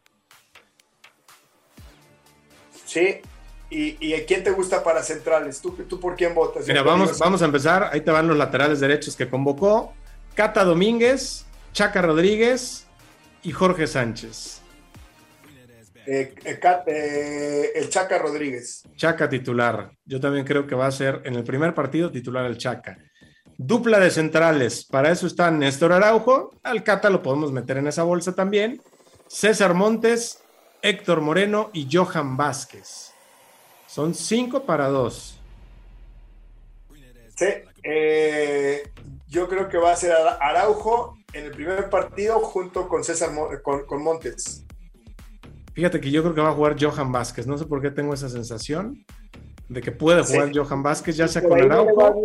[2.85, 3.21] Sí,
[3.69, 5.61] ¿Y, ¿Y, quién te gusta para centrales?
[5.61, 6.67] ¿Tú, tú por quién votas?
[6.67, 7.89] Mira, vamos, vamos a empezar.
[7.91, 9.93] Ahí te van los laterales derechos que convocó.
[10.33, 12.84] Cata Domínguez, Chaca Rodríguez
[13.45, 14.61] y Jorge Sánchez.
[16.07, 18.83] Eh, eh, eh, el Chaca Rodríguez.
[18.95, 19.91] Chaca titular.
[20.03, 22.97] Yo también creo que va a ser en el primer partido titular el Chaca.
[23.57, 24.83] Dupla de centrales.
[24.85, 26.51] Para eso está Néstor Araujo.
[26.63, 28.81] Al Cata lo podemos meter en esa bolsa también.
[29.27, 30.39] César Montes,
[30.81, 33.11] Héctor Moreno y Johan Vázquez.
[33.87, 35.39] Son cinco para dos.
[37.35, 37.45] Sí,
[39.27, 43.29] yo creo que va a ser Araujo en el primer partido junto con César
[43.61, 44.65] con, con, Montes.
[45.73, 47.45] Fíjate que yo creo que va a jugar Johan Vázquez.
[47.45, 49.05] No sé por qué tengo esa sensación
[49.67, 50.57] de que puede jugar sí.
[50.57, 52.15] Johan Vázquez, ya sea con Araujo.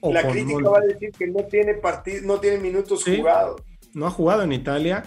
[0.00, 3.62] O La crítica va a decir que no tiene partido, no tiene minutos sí, jugados.
[3.94, 5.04] No ha jugado en Italia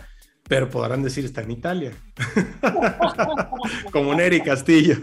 [0.47, 1.91] pero podrán decir está en Italia.
[3.91, 4.97] como Neri Castillo.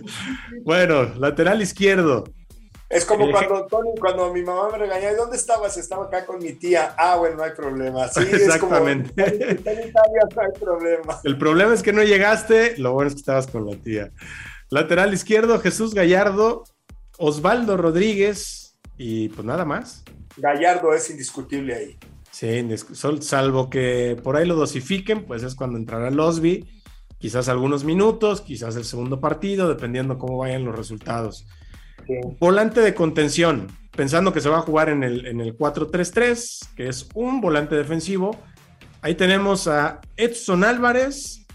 [0.64, 2.24] Bueno, lateral izquierdo.
[2.92, 5.78] Es como cuando, Tony, cuando mi mamá me regañaba, ¿dónde estabas?
[5.78, 6.94] Estaba acá con mi tía.
[6.98, 8.06] Ah, bueno, no hay problema.
[8.08, 9.10] Sí, Exactamente.
[9.16, 11.20] Es como, está en Italia, no hay problema.
[11.24, 14.12] El problema es que no llegaste, lo bueno es que estabas con la tía.
[14.68, 16.64] Lateral izquierdo, Jesús Gallardo,
[17.16, 20.04] Osvaldo Rodríguez y pues nada más.
[20.36, 21.98] Gallardo es indiscutible ahí.
[22.30, 22.68] Sí,
[23.20, 26.82] salvo que por ahí lo dosifiquen, pues es cuando entrará Losby,
[27.16, 31.46] quizás algunos minutos, quizás el segundo partido, dependiendo cómo vayan los resultados.
[32.06, 32.14] Sí.
[32.38, 36.88] Volante de contención, pensando que se va a jugar en el, en el 4-3-3, que
[36.88, 38.36] es un volante defensivo.
[39.00, 41.46] Ahí tenemos a Edson Álvarez,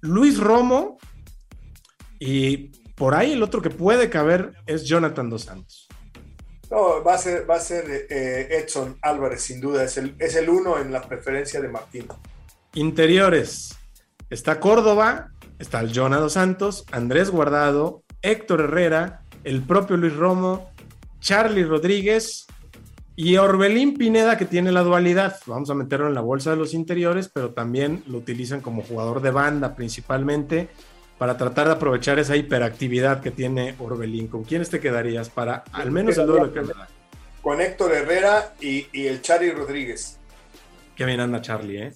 [0.00, 0.98] Luis Romo
[2.18, 5.88] y por ahí el otro que puede caber es Jonathan Dos Santos.
[6.70, 9.82] No, va a ser, va a ser eh, Edson Álvarez, sin duda.
[9.82, 12.06] Es el, es el uno en la preferencia de Martín.
[12.74, 13.76] Interiores.
[14.28, 20.70] Está Córdoba, está el Jonah Dos Santos, Andrés Guardado, Héctor Herrera, el propio Luis Romo,
[21.20, 22.46] Charlie Rodríguez
[23.16, 25.36] y Orbelín Pineda, que tiene la dualidad.
[25.46, 29.20] Vamos a meterlo en la bolsa de los interiores, pero también lo utilizan como jugador
[29.20, 30.68] de banda principalmente
[31.18, 34.28] para tratar de aprovechar esa hiperactividad que tiene Orbelín.
[34.28, 36.88] ¿Con quiénes te quedarías para al menos el duelo de Canadá?
[37.42, 40.18] Con Héctor Herrera y, y, el Charlie Rodríguez.
[40.94, 41.92] Qué bien anda Charlie, ¿eh?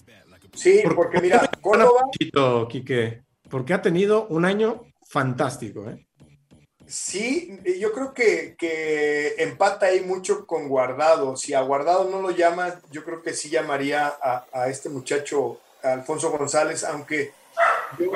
[0.55, 2.03] Sí, ¿Por, porque mira, Córdoba...
[2.13, 6.07] Poquito, Quique, porque ha tenido un año fantástico, ¿eh?
[6.87, 11.37] Sí, yo creo que, que, empata ahí mucho con Guardado.
[11.37, 15.61] Si a Guardado no lo llama, yo creo que sí llamaría a, a este muchacho,
[15.83, 17.33] Alfonso González, aunque
[17.99, 18.11] yo,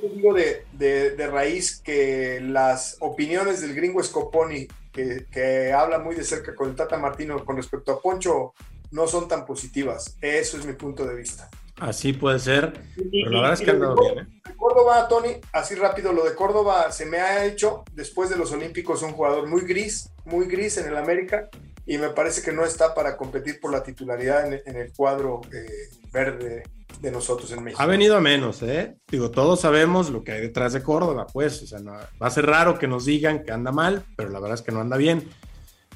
[0.00, 6.14] te digo de, de, raíz que las opiniones del gringo Scoponi, que, que, habla muy
[6.14, 8.54] de cerca con Tata Martino con respecto a Poncho,
[8.90, 10.16] no son tan positivas.
[10.20, 11.48] Eso es mi punto de vista.
[11.80, 14.18] Así puede ser, y, pero la verdad es que andado bien.
[14.18, 14.54] ¿eh?
[14.56, 19.02] Córdoba, Tony, así rápido, lo de Córdoba se me ha hecho después de los Olímpicos
[19.02, 21.48] un jugador muy gris, muy gris en el América
[21.86, 25.40] y me parece que no está para competir por la titularidad en, en el cuadro
[25.52, 25.66] eh,
[26.12, 26.64] verde
[27.00, 27.82] de nosotros en México.
[27.82, 28.96] Ha venido a menos, ¿eh?
[29.08, 32.30] Digo, todos sabemos lo que hay detrás de Córdoba, pues, o sea, no, va a
[32.30, 34.96] ser raro que nos digan que anda mal, pero la verdad es que no anda
[34.96, 35.28] bien.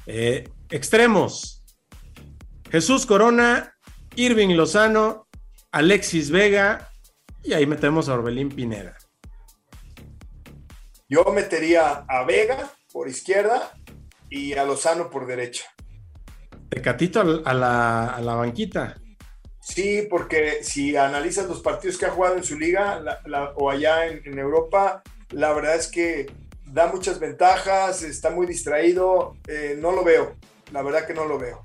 [0.05, 1.63] Eh, extremos.
[2.71, 3.75] Jesús Corona,
[4.15, 5.22] Irving Lozano,
[5.73, 6.91] Alexis Vega
[7.43, 8.95] y ahí metemos a Orbelín Pineda.
[11.09, 13.73] Yo metería a Vega por izquierda
[14.29, 15.65] y a Lozano por derecha.
[16.69, 19.01] Tecatito a la, a la banquita.
[19.61, 23.71] Sí, porque si analizas los partidos que ha jugado en su liga la, la, o
[23.71, 26.31] allá en, en, Europa, la verdad es que
[26.65, 30.35] da muchas ventajas, está muy distraído, eh, no lo veo,
[30.71, 31.63] la verdad que no lo veo.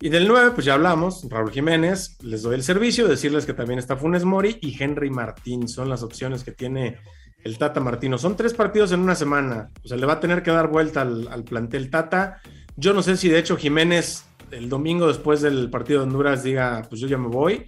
[0.00, 3.78] Y del 9, pues ya hablamos, Raúl Jiménez, les doy el servicio, decirles que también
[3.78, 6.98] está Funes Mori y Henry Martín, son las opciones que tiene
[7.42, 8.18] el Tata Martino.
[8.18, 11.00] Son tres partidos en una semana, o sea, le va a tener que dar vuelta
[11.00, 12.42] al, plantel Tata.
[12.76, 16.82] Yo no sé si de hecho Jiménez el domingo después del partido de Honduras diga,
[16.88, 17.66] pues yo ya me voy,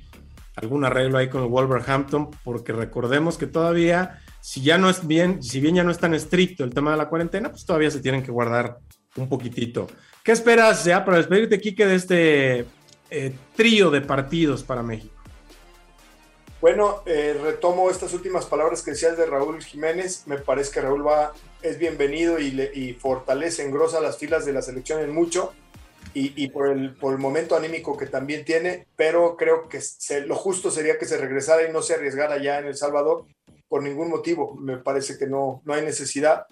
[0.57, 5.43] algún arreglo ahí con el Wolverhampton, porque recordemos que todavía, si ya no es bien,
[5.43, 8.01] si bien ya no es tan estricto el tema de la cuarentena, pues todavía se
[8.01, 8.79] tienen que guardar
[9.17, 9.89] un poquitito.
[10.29, 12.67] ¿Qué esperas ya para despedirte, Quique, de este
[13.09, 15.15] eh, trío de partidos para México?
[16.61, 20.25] Bueno, eh, retomo estas últimas palabras que decías de Raúl Jiménez.
[20.27, 24.53] Me parece que Raúl va, es bienvenido y, le, y fortalece, engrosa las filas de
[24.53, 25.55] la selección en mucho
[26.13, 29.81] y, por, el, momento anímico que también tiene, pero creo que
[30.27, 33.25] lo justo sería que se regresara y no se arriesgara ya en El Salvador
[33.67, 34.57] por ningún motivo.
[34.57, 36.45] Me parece que no, no hay necesidad.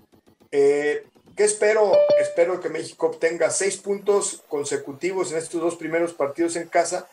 [0.51, 1.05] Eh,
[1.37, 1.93] ¿Qué espero?
[2.19, 7.09] Espero que México obtenga seis puntos consecutivos en estos dos primeros partidos en casa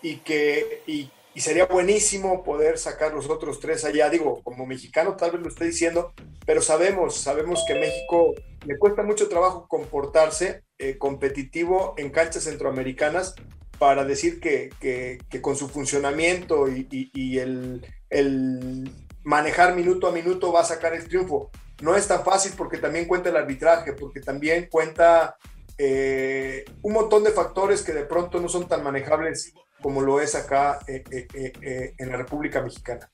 [0.00, 4.08] y que, y, sería buenísimo poder sacar los otros tres allá.
[4.08, 6.12] Digo, como mexicano tal vez lo estoy diciendo,
[6.46, 13.34] pero sabemos, sabemos que México le cuesta mucho trabajo comportarse eh, competitivo en canchas centroamericanas
[13.78, 18.90] para decir que, que, con su funcionamiento y, y, el, el,
[19.22, 21.50] manejar minuto a minuto va a sacar el triunfo.
[21.82, 25.36] No es tan fácil porque también cuenta el arbitraje, porque también cuenta
[25.76, 30.34] eh, un montón de factores que de pronto no son tan manejables como lo es
[30.34, 33.08] acá eh, eh, en la República Mexicana.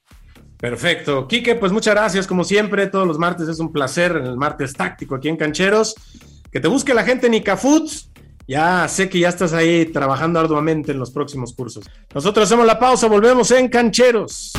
[0.58, 1.28] Perfecto.
[1.28, 2.26] Quique, pues muchas gracias.
[2.26, 5.94] Como siempre, todos los martes es un placer el martes táctico aquí en Cancheros.
[6.50, 8.10] Que te busque la gente en Icafoods.
[8.46, 11.84] Ya sé que ya estás ahí trabajando arduamente en los próximos cursos.
[12.14, 14.52] Nosotros hacemos la pausa, volvemos en Cancheros.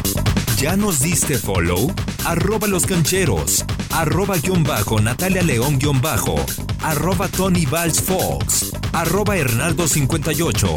[0.58, 1.94] ¿Ya nos diste follow?
[2.26, 6.36] Arroba los cancheros, arroba guion bajo Natalia León guion bajo,
[6.82, 10.68] arroba Tony Valls Fox, arroba Hernaldo 58.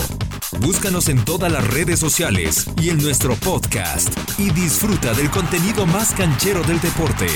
[0.61, 6.13] Búscanos en todas las redes sociales y en nuestro podcast y disfruta del contenido más
[6.13, 7.29] canchero del deporte.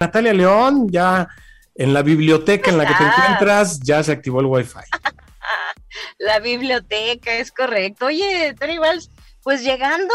[0.00, 1.28] Natalia León, ya
[1.74, 4.80] en la biblioteca en la que te encuentras, ya se activó el Wi-Fi.
[6.18, 8.06] La biblioteca, es correcto.
[8.06, 9.10] Oye, Tony Valls,
[9.42, 10.12] pues llegando,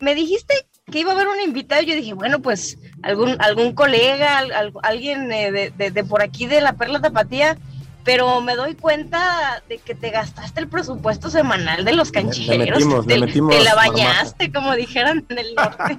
[0.00, 0.54] me, dijiste
[0.90, 1.82] que iba a haber un invitado.
[1.82, 4.44] Yo dije, bueno, pues algún, algún colega,
[4.82, 7.56] alguien eh, de, por aquí de la Perla Tapatía,
[8.04, 13.06] pero me doy cuenta de que te gastaste el presupuesto semanal de los cancheros.
[13.06, 15.98] te, la bañaste, como dijeran en el norte.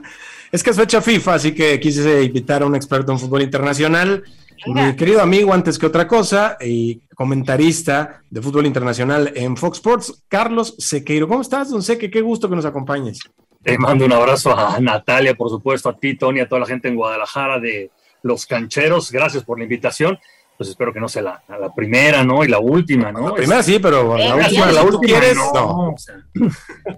[0.51, 4.23] es que es fecha FIFA, así que quise invitar a un experto en fútbol internacional.
[4.67, 10.23] Mi querido amigo, antes que otra cosa, y comentarista de fútbol internacional en Fox Sports,
[10.27, 11.27] Carlos Sequeiro.
[11.27, 12.09] ¿Cómo estás, don Seque?
[12.09, 13.19] Qué gusto que nos acompañes.
[13.61, 16.89] Te mando un abrazo a Natalia, por supuesto, a ti, Tony, a toda la gente
[16.89, 19.11] en Guadalajara de Los Cancheros.
[19.11, 20.19] Gracias por la invitación.
[20.57, 22.43] Pues espero que no sea la, primera, ¿no?
[22.43, 23.29] Y la última, ¿no?
[23.29, 25.95] La primera sí, pero la última, la última, no.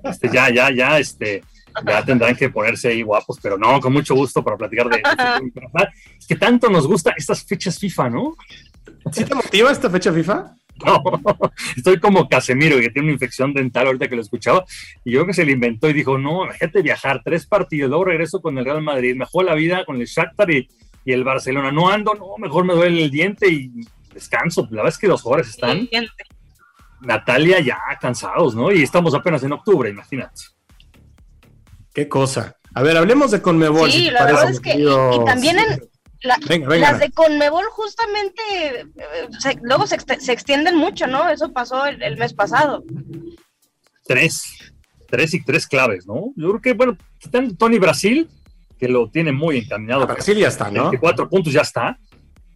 [0.04, 1.44] este, ya, ya, ya, este
[1.86, 5.02] ya tendrán que ponerse ahí guapos, pero no, con mucho gusto para platicar de,
[6.20, 8.36] Es que tanto nos gusta estas fechas FIFA, ¿no?
[9.12, 10.56] ¿Sí te motiva esta fecha FIFA?
[10.86, 11.02] No,
[11.78, 14.66] estoy como Casemiro, que tiene una infección dental ahorita que lo escuchaba,
[15.04, 18.06] y yo creo que se le inventó y dijo, no, déjate viajar, tres partidos, luego
[18.06, 20.68] regreso con el Real Madrid, mejor la vida con el Shakhtar y,
[21.06, 23.72] y el Barcelona, no ando, no, mejor me duele el diente y
[24.14, 25.88] descanso, la verdad es que los jugadores están,
[27.02, 28.72] Natalia, ya cansados, ¿no?
[28.72, 30.55] Y estamos apenas en octubre, imagínate.
[31.96, 32.58] Qué cosa.
[32.74, 33.90] A ver, hablemos de Conmebol.
[33.90, 34.76] Sí, la verdad es que.
[34.76, 35.82] Y, también en.
[36.22, 38.42] Las de Conmebol justamente
[38.80, 39.96] eh, luego se,
[40.32, 41.30] extienden mucho, ¿no?
[41.30, 42.84] Eso pasó el, mes pasado.
[44.06, 44.74] Tres,
[45.08, 46.34] tres y tres claves, ¿no?
[46.36, 48.28] Yo creo que, bueno, quitando Tony Brasil,
[48.80, 50.04] que lo tiene muy encaminado.
[50.04, 50.90] Ah, Brasil ya está, ¿no?
[50.90, 52.00] 24 puntos ya está.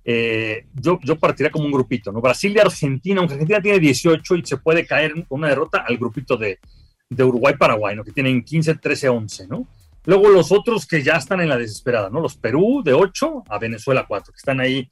[0.04, 2.22] Eh, yo, yo partiría como un grupito, ¿no?
[2.22, 5.98] Brasil y Argentina, aunque Argentina tiene 18 y se puede caer con una derrota al
[5.98, 6.60] grupito de,
[7.10, 8.04] de Uruguay-Paraguay, ¿no?
[8.04, 9.68] que tienen 15, 13, 11, ¿no?
[10.06, 12.22] Luego los otros que ya están en la desesperada, ¿no?
[12.22, 14.90] Los Perú de 8 a Venezuela 4, que están ahí,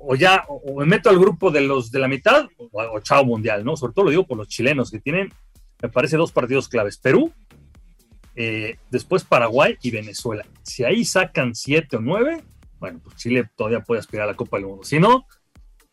[0.00, 3.64] o ya, o me meto al grupo de los de la mitad, o, chao mundial,
[3.64, 3.76] ¿no?
[3.76, 5.32] Sobre todo lo digo por los chilenos, que tienen,
[5.80, 6.98] me parece, dos partidos claves.
[6.98, 7.32] Perú,
[8.36, 10.44] eh, después Paraguay y Venezuela.
[10.62, 12.42] Si ahí sacan 7 o 9,
[12.78, 14.84] bueno, pues Chile todavía puede aspirar a la Copa del Mundo.
[14.84, 15.26] Si no,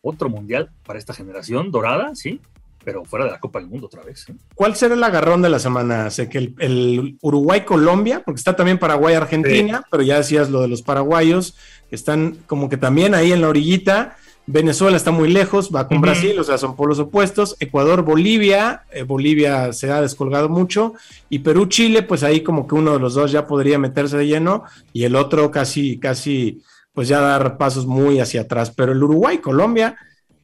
[0.02, 2.40] otro mundial para esta generación dorada, ¿sí?
[2.84, 4.28] Pero fuera de la Copa del Mundo otra vez.
[4.28, 4.34] ¿eh?
[4.54, 6.10] ¿Cuál será el agarrón de la semana?
[6.10, 11.56] Sé que el, Uruguay-Colombia, porque está también Paraguay-Argentina, pero ya decías lo de los paraguayos,
[11.88, 14.16] que están como que también ahí en la orillita.
[14.46, 17.56] Venezuela está muy lejos, va con Brasil, o sea, son polos opuestos.
[17.60, 20.94] Ecuador, Bolivia, eh, Bolivia se ha descolgado mucho.
[21.28, 24.26] Y Perú, Chile, pues ahí como que uno de los dos ya podría meterse de
[24.26, 26.62] lleno y el otro casi, casi,
[26.92, 28.72] pues ya dar pasos muy hacia atrás.
[28.74, 29.96] Pero el Uruguay, Colombia,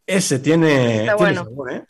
[0.07, 1.82] ese tiene, tiene sabor, ¿eh?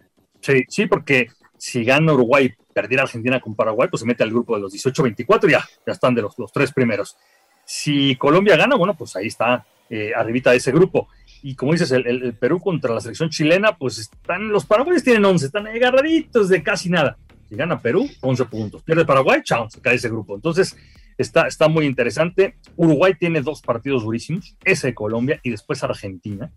[0.68, 1.28] Sí, porque
[1.58, 5.50] si gana Uruguay perdiera Argentina con Paraguay, pues se mete al grupo de los 18-24
[5.50, 7.16] ya, ya están de los, los, tres primeros.
[7.64, 11.08] Si Colombia gana, bueno, pues ahí está, eh, arribita de ese grupo.
[11.42, 15.46] Y como dices, el, Perú contra la selección chilena, pues están, los paraguayos tienen 11,
[15.46, 17.16] están agarraditos de casi nada.
[17.48, 18.82] Si gana Perú, 11 puntos.
[18.82, 20.34] Pierde Paraguay, chao, se cae ese grupo.
[20.34, 20.76] Entonces,
[21.16, 22.56] está, está muy interesante.
[22.76, 26.50] Uruguay tiene dos partidos durísimos, ese de Colombia y después Argentina.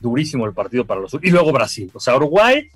[0.00, 1.90] Durísimo el partido para los Y luego Brasil.
[1.94, 2.68] O sea, Uruguay,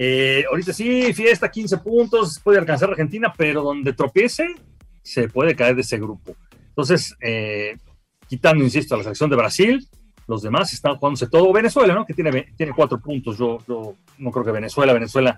[0.00, 4.46] eh, ahorita sí, fiesta, 15 puntos, puede alcanzar Argentina, pero donde tropiece,
[5.02, 6.36] se puede caer de ese grupo.
[6.68, 7.76] Entonces, eh,
[8.28, 9.88] quitando, insisto, a la selección de Brasil,
[10.28, 11.52] los demás están jugándose todo.
[11.52, 12.06] Venezuela, ¿no?
[12.06, 13.36] Que tiene, tiene cuatro puntos.
[13.36, 15.36] Yo, yo no creo que Venezuela, Venezuela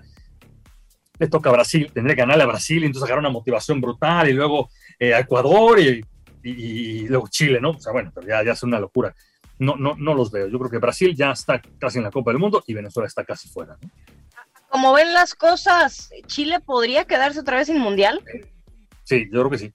[1.17, 4.29] le toca a Brasil, tendría que ganarle a Brasil y entonces agarrar una motivación brutal
[4.29, 6.05] y luego eh, a Ecuador y,
[6.43, 7.71] y, luego Chile, ¿no?
[7.71, 9.15] O sea, bueno, pero ya, ya es una locura.
[9.57, 10.47] No, no, no los veo.
[10.47, 13.23] Yo creo que Brasil ya está casi en la Copa del Mundo y Venezuela está
[13.23, 13.75] casi fuera.
[13.81, 13.89] ¿no?
[14.71, 18.23] Como ven las cosas, ¿Chile podría quedarse otra vez sin mundial?
[19.03, 19.73] Sí, yo creo que sí.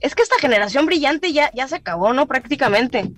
[0.00, 2.26] Es que esta generación brillante ya, ya se acabó, ¿no?
[2.26, 3.10] Prácticamente.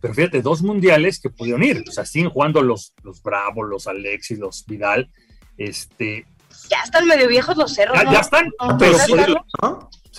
[0.00, 3.86] Pero fíjate, dos mundiales que pudieron ir, o sea, siguen jugando los, los Bravos, los
[3.86, 5.10] Alexis, los Vidal,
[5.58, 6.24] este...
[6.70, 8.96] Ya están medio viejos los cerros, Ya, ya están, pero,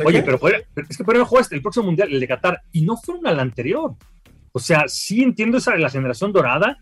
[0.05, 0.39] Oye, pero,
[0.87, 3.95] es que podrían jugar el próximo mundial, el de Qatar, y no fueron al anterior.
[4.51, 6.77] O sea, sí entiendo esa de la generación dorada,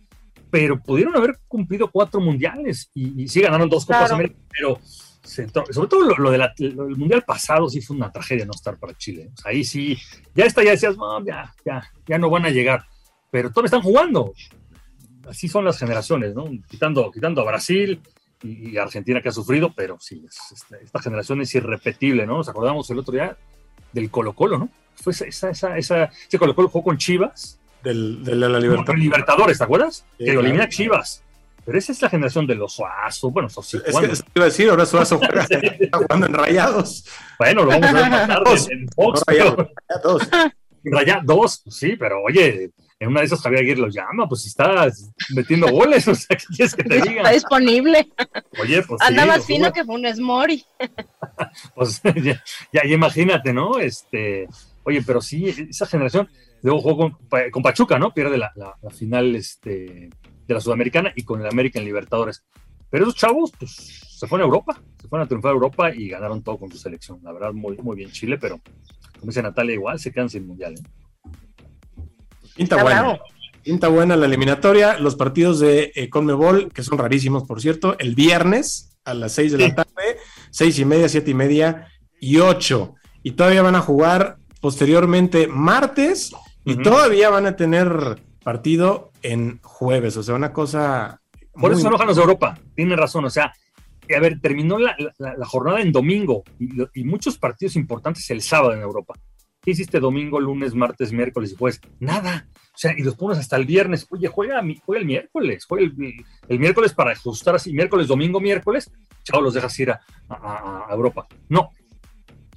[0.49, 4.79] pero pudieron haber cumplido cuatro mundiales y, sí ganaron dos Copas América, pero
[5.27, 9.31] sobre todo lo, del mundial pasado sí fue una tragedia no estar para Chile.
[9.43, 9.97] ahí sí,
[10.33, 12.85] ya está, ya decías, no, ya, ya, ya no van a llegar,
[13.29, 14.33] pero todos están jugando.
[15.27, 16.45] Así son las generaciones, ¿no?
[16.69, 18.01] Quitando, quitando a Brasil
[18.41, 22.37] y, Argentina que ha sufrido, pero sí, este, esta, generación es irrepetible, ¿no?
[22.37, 23.37] Nos acordamos el otro día
[23.91, 24.69] del Colo Colo, ¿no?
[24.95, 27.59] Fue esa, esa, esa, ese Colo Colo jugó con Chivas.
[27.87, 29.03] Del, de la Libertadores.
[29.03, 30.05] Libertadores, ¿te acuerdas?
[30.17, 31.23] que lo elimina Chivas
[31.67, 33.29] pero esa es la generación de los Suazo.
[33.29, 33.77] Bueno, eso sí.
[33.85, 37.03] Es que te iba a decir, ahora Suazo juega está jugando en Rayados.
[37.37, 39.21] Bueno, lo vamos a ver más tarde en Fox.
[39.27, 40.29] Rayados.
[40.85, 42.71] Rayados, sí, pero oye,
[43.01, 44.87] en una de esas Javier Aguirre lo llama, pues si está
[45.35, 47.17] metiendo goles, o sea, ¿qué quieres que te diga?
[47.17, 48.07] Está disponible.
[48.61, 50.65] Oye, pues Anda más fino que Funes Mori.
[51.75, 53.77] pues ya, ya, imagínate, ¿no?
[53.77, 54.47] Este,
[54.83, 56.29] oye, pero sí, esa generación,
[56.61, 57.17] luego jugó
[57.51, 58.13] con, Pachuca, ¿no?
[58.13, 60.09] Pierde la, la, la final, este,
[60.47, 62.43] de la Sudamericana y con el América en Libertadores.
[62.89, 63.71] Pero esos chavos, pues,
[64.17, 66.77] se fueron a Europa, se fueron a triunfar a Europa y ganaron todo con su
[66.77, 67.19] selección.
[67.21, 68.59] La verdad, muy, muy bien Chile, pero
[69.19, 70.75] como dice Natalia, igual se quedan sin mundial.
[70.75, 72.01] ¿eh?
[72.55, 73.19] Pinta buena.
[73.63, 74.97] Pinta buena la eliminatoria.
[74.97, 79.51] Los partidos de eh, Conmebol, que son rarísimos, por cierto, el viernes a las 6
[79.53, 80.17] de la tarde,
[80.51, 81.87] seis y media, siete y media
[82.19, 82.95] y 8.
[83.23, 86.33] Y todavía van a jugar posteriormente martes
[86.67, 91.21] y todavía van a tener partido en jueves, o sea, una cosa...
[91.53, 93.51] Por eso enojan los de Europa, tiene razón, o sea,
[94.15, 94.95] a ver, terminó la,
[95.45, 99.15] jornada en domingo y, muchos partidos importantes el sábado en Europa.
[99.61, 101.81] ¿Qué hiciste domingo, lunes, martes, miércoles y jueves?
[101.99, 102.47] Nada.
[102.53, 104.07] O sea, y los pones hasta el viernes.
[104.11, 105.91] Oye, juega, juega el miércoles, juega
[106.47, 108.89] el, miércoles para ajustar así, miércoles, domingo, miércoles.
[109.23, 109.99] Chao, los dejas ir a,
[110.29, 111.27] a Europa.
[111.49, 111.71] No,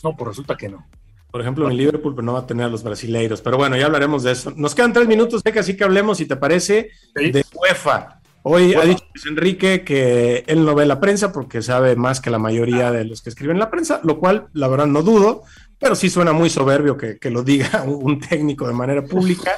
[0.05, 0.87] no, pues resulta que no.
[1.31, 3.41] Por ejemplo, en Liverpool pero no va a tener a los brasileiros.
[3.41, 4.53] Pero bueno, ya hablaremos de eso.
[4.57, 8.21] Nos quedan tres minutos, que así que hablemos, si te parece, de UEFA.
[8.43, 12.31] Hoy ha dicho Luis Enrique que él no ve la prensa porque sabe más que
[12.31, 15.43] la mayoría de los que escriben la prensa, lo cual la verdad no dudo,
[15.79, 19.53] pero sí suena muy soberbio que, lo diga un técnico de manera pública.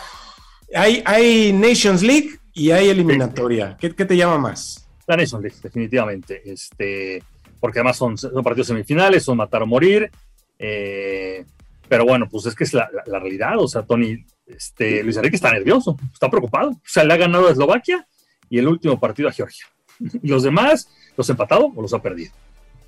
[0.75, 3.77] Hay, hay Nations League y hay eliminatoria.
[3.79, 4.89] ¿Qué, te llama más?
[5.07, 6.43] La Nations League, definitivamente.
[6.45, 7.23] Este,
[7.61, 10.11] porque además son, son partidos semifinales, son matar o morir.
[10.59, 11.45] Eh,
[11.89, 13.59] pero bueno, pues es que es la, realidad.
[13.59, 16.71] O sea, Tony, este, Luis Enrique está nervioso, está preocupado.
[16.71, 18.07] O sea, le ha ganado a Eslovaquia
[18.49, 19.67] y el último partido a Georgia.
[20.01, 22.33] Y los demás los ha empatado o los ha perdido.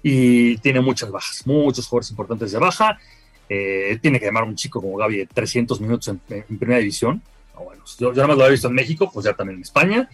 [0.03, 2.99] Y tiene muchas bajas, muchos jugadores importantes de baja.
[3.49, 7.23] Eh, tiene que llamar a un chico como Gaby de 300 minutos en, primera división.
[7.55, 10.09] Bueno, yo, yo nada más lo he visto en México, pues ya también en España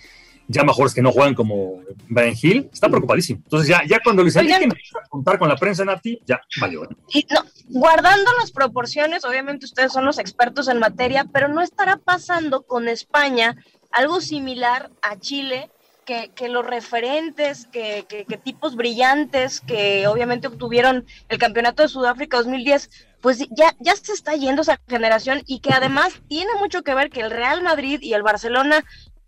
[0.51, 3.41] ya mejores que no juegan como Brian Hill, está preocupadísimo.
[3.45, 6.89] Entonces ya, ya cuando Luis Enrique empieza a contar con la prensa Nati, ya valió.
[7.09, 11.99] Y no, guardando las proporciones, obviamente ustedes son los expertos en materia, pero no estará
[11.99, 13.57] pasando con España
[13.93, 15.71] algo similar a Chile,
[16.05, 21.89] que, que los referentes, que, que, que, tipos brillantes que obviamente obtuvieron el campeonato de
[21.89, 22.91] Sudáfrica 2010,
[23.21, 27.11] pues ya, ya se está yendo esa generación y que además tiene mucho que ver
[27.11, 28.85] que el Real Madrid y el Barcelona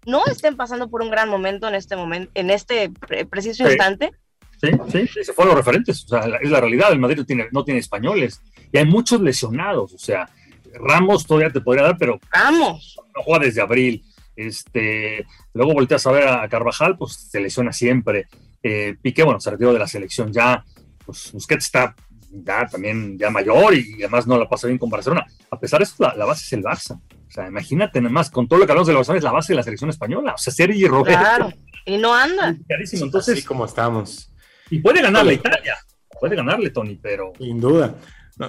[0.07, 2.91] no estén pasando por un gran momento en este momento, en este
[3.31, 4.13] preciso instante.
[4.61, 6.05] Sí, sí, sí, se fueron los referentes.
[6.05, 6.93] O sea, es la realidad.
[6.93, 8.41] El Madrid no tiene, no tiene españoles
[8.71, 9.93] y hay muchos lesionados.
[9.93, 10.29] O sea,
[10.75, 14.05] Ramos todavía te podría dar, pero Ramos no juega desde abril.
[14.35, 18.29] Este, luego volteas a ver a Carvajal, pues se lesiona siempre.
[18.63, 20.65] Eh, Piqué, bueno, se retiró de la selección ya.
[21.05, 21.95] Pues Busquets está
[22.33, 25.27] ya también ya mayor y además no la pasa bien con Barcelona.
[25.51, 27.01] A pesar de eso, la, base es el Barça.
[27.33, 29.57] Sea, imagínate nada más, con todo lo que hablamos de los es la base de
[29.57, 30.35] la selección española.
[30.35, 31.19] O sea, Sergi Roberto.
[31.19, 31.53] Claro,
[31.87, 32.57] y no anda.
[32.69, 33.39] Carísimo, entonces.
[33.39, 34.33] Así como estamos.
[34.71, 35.77] Y puede ganarle Italia.
[36.21, 37.33] Puede ganarle, Tony, pero.
[37.39, 37.97] Sin duda.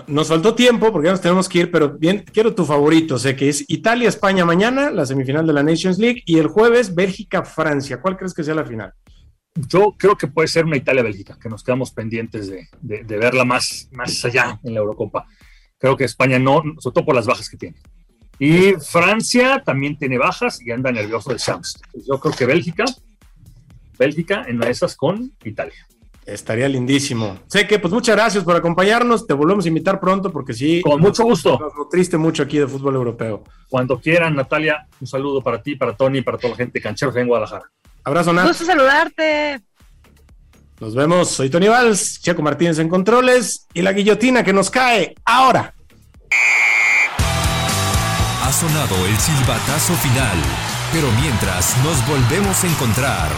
[0.08, 3.36] Nos faltó tiempo porque ya nos tenemos que ir, pero bien, quiero tu favorito, sé
[3.36, 8.02] que es Italia-España mañana, la semifinal de la Nations League, y el jueves Bélgica-Francia.
[8.02, 8.94] ¿Cuál crees que sea la final?
[9.56, 13.44] Yo creo que puede ser una Italia-Bélgica, que nos quedamos pendientes de, de, de, verla
[13.44, 15.28] más, más allá en la Eurocopa.
[15.78, 17.78] Creo que España no, sobre todo por las bajas que tiene.
[18.40, 21.80] Y Francia también tiene bajas y anda nervioso de Shams.
[22.08, 22.86] Yo creo que Bélgica,
[23.98, 25.88] Bélgica en una de esas con Italia.
[26.26, 27.38] Estaría lindísimo.
[27.48, 29.28] Sé que, pues muchas gracias por acompañarnos.
[29.28, 30.82] Te volvemos a invitar pronto porque sí.
[30.82, 31.60] Con mucho gusto.
[31.60, 33.44] Nos nutriste mucho aquí de fútbol europeo.
[33.70, 37.16] Cuando quieran, Natalia, un saludo para ti, para Tony, para toda la gente de Cancheros
[37.18, 37.70] en Guadalajara.
[38.06, 38.48] Abrazo, Nat.
[38.48, 39.62] Gusto saludarte.
[40.80, 41.30] Nos vemos.
[41.30, 45.74] Soy Tony Valls, Checo Martínez en Controles y la guillotina que nos cae ahora.
[48.64, 50.38] El silbatazo final.
[50.94, 53.30] Pero mientras nos volvemos a encontrar,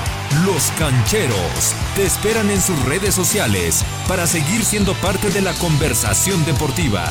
[0.46, 6.46] los cancheros te esperan en sus redes sociales para seguir siendo parte de la conversación
[6.46, 7.06] deportiva.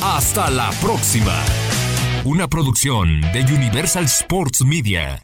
[0.00, 1.34] Hasta la próxima.
[2.24, 5.20] Una producción de Universal Sports Media.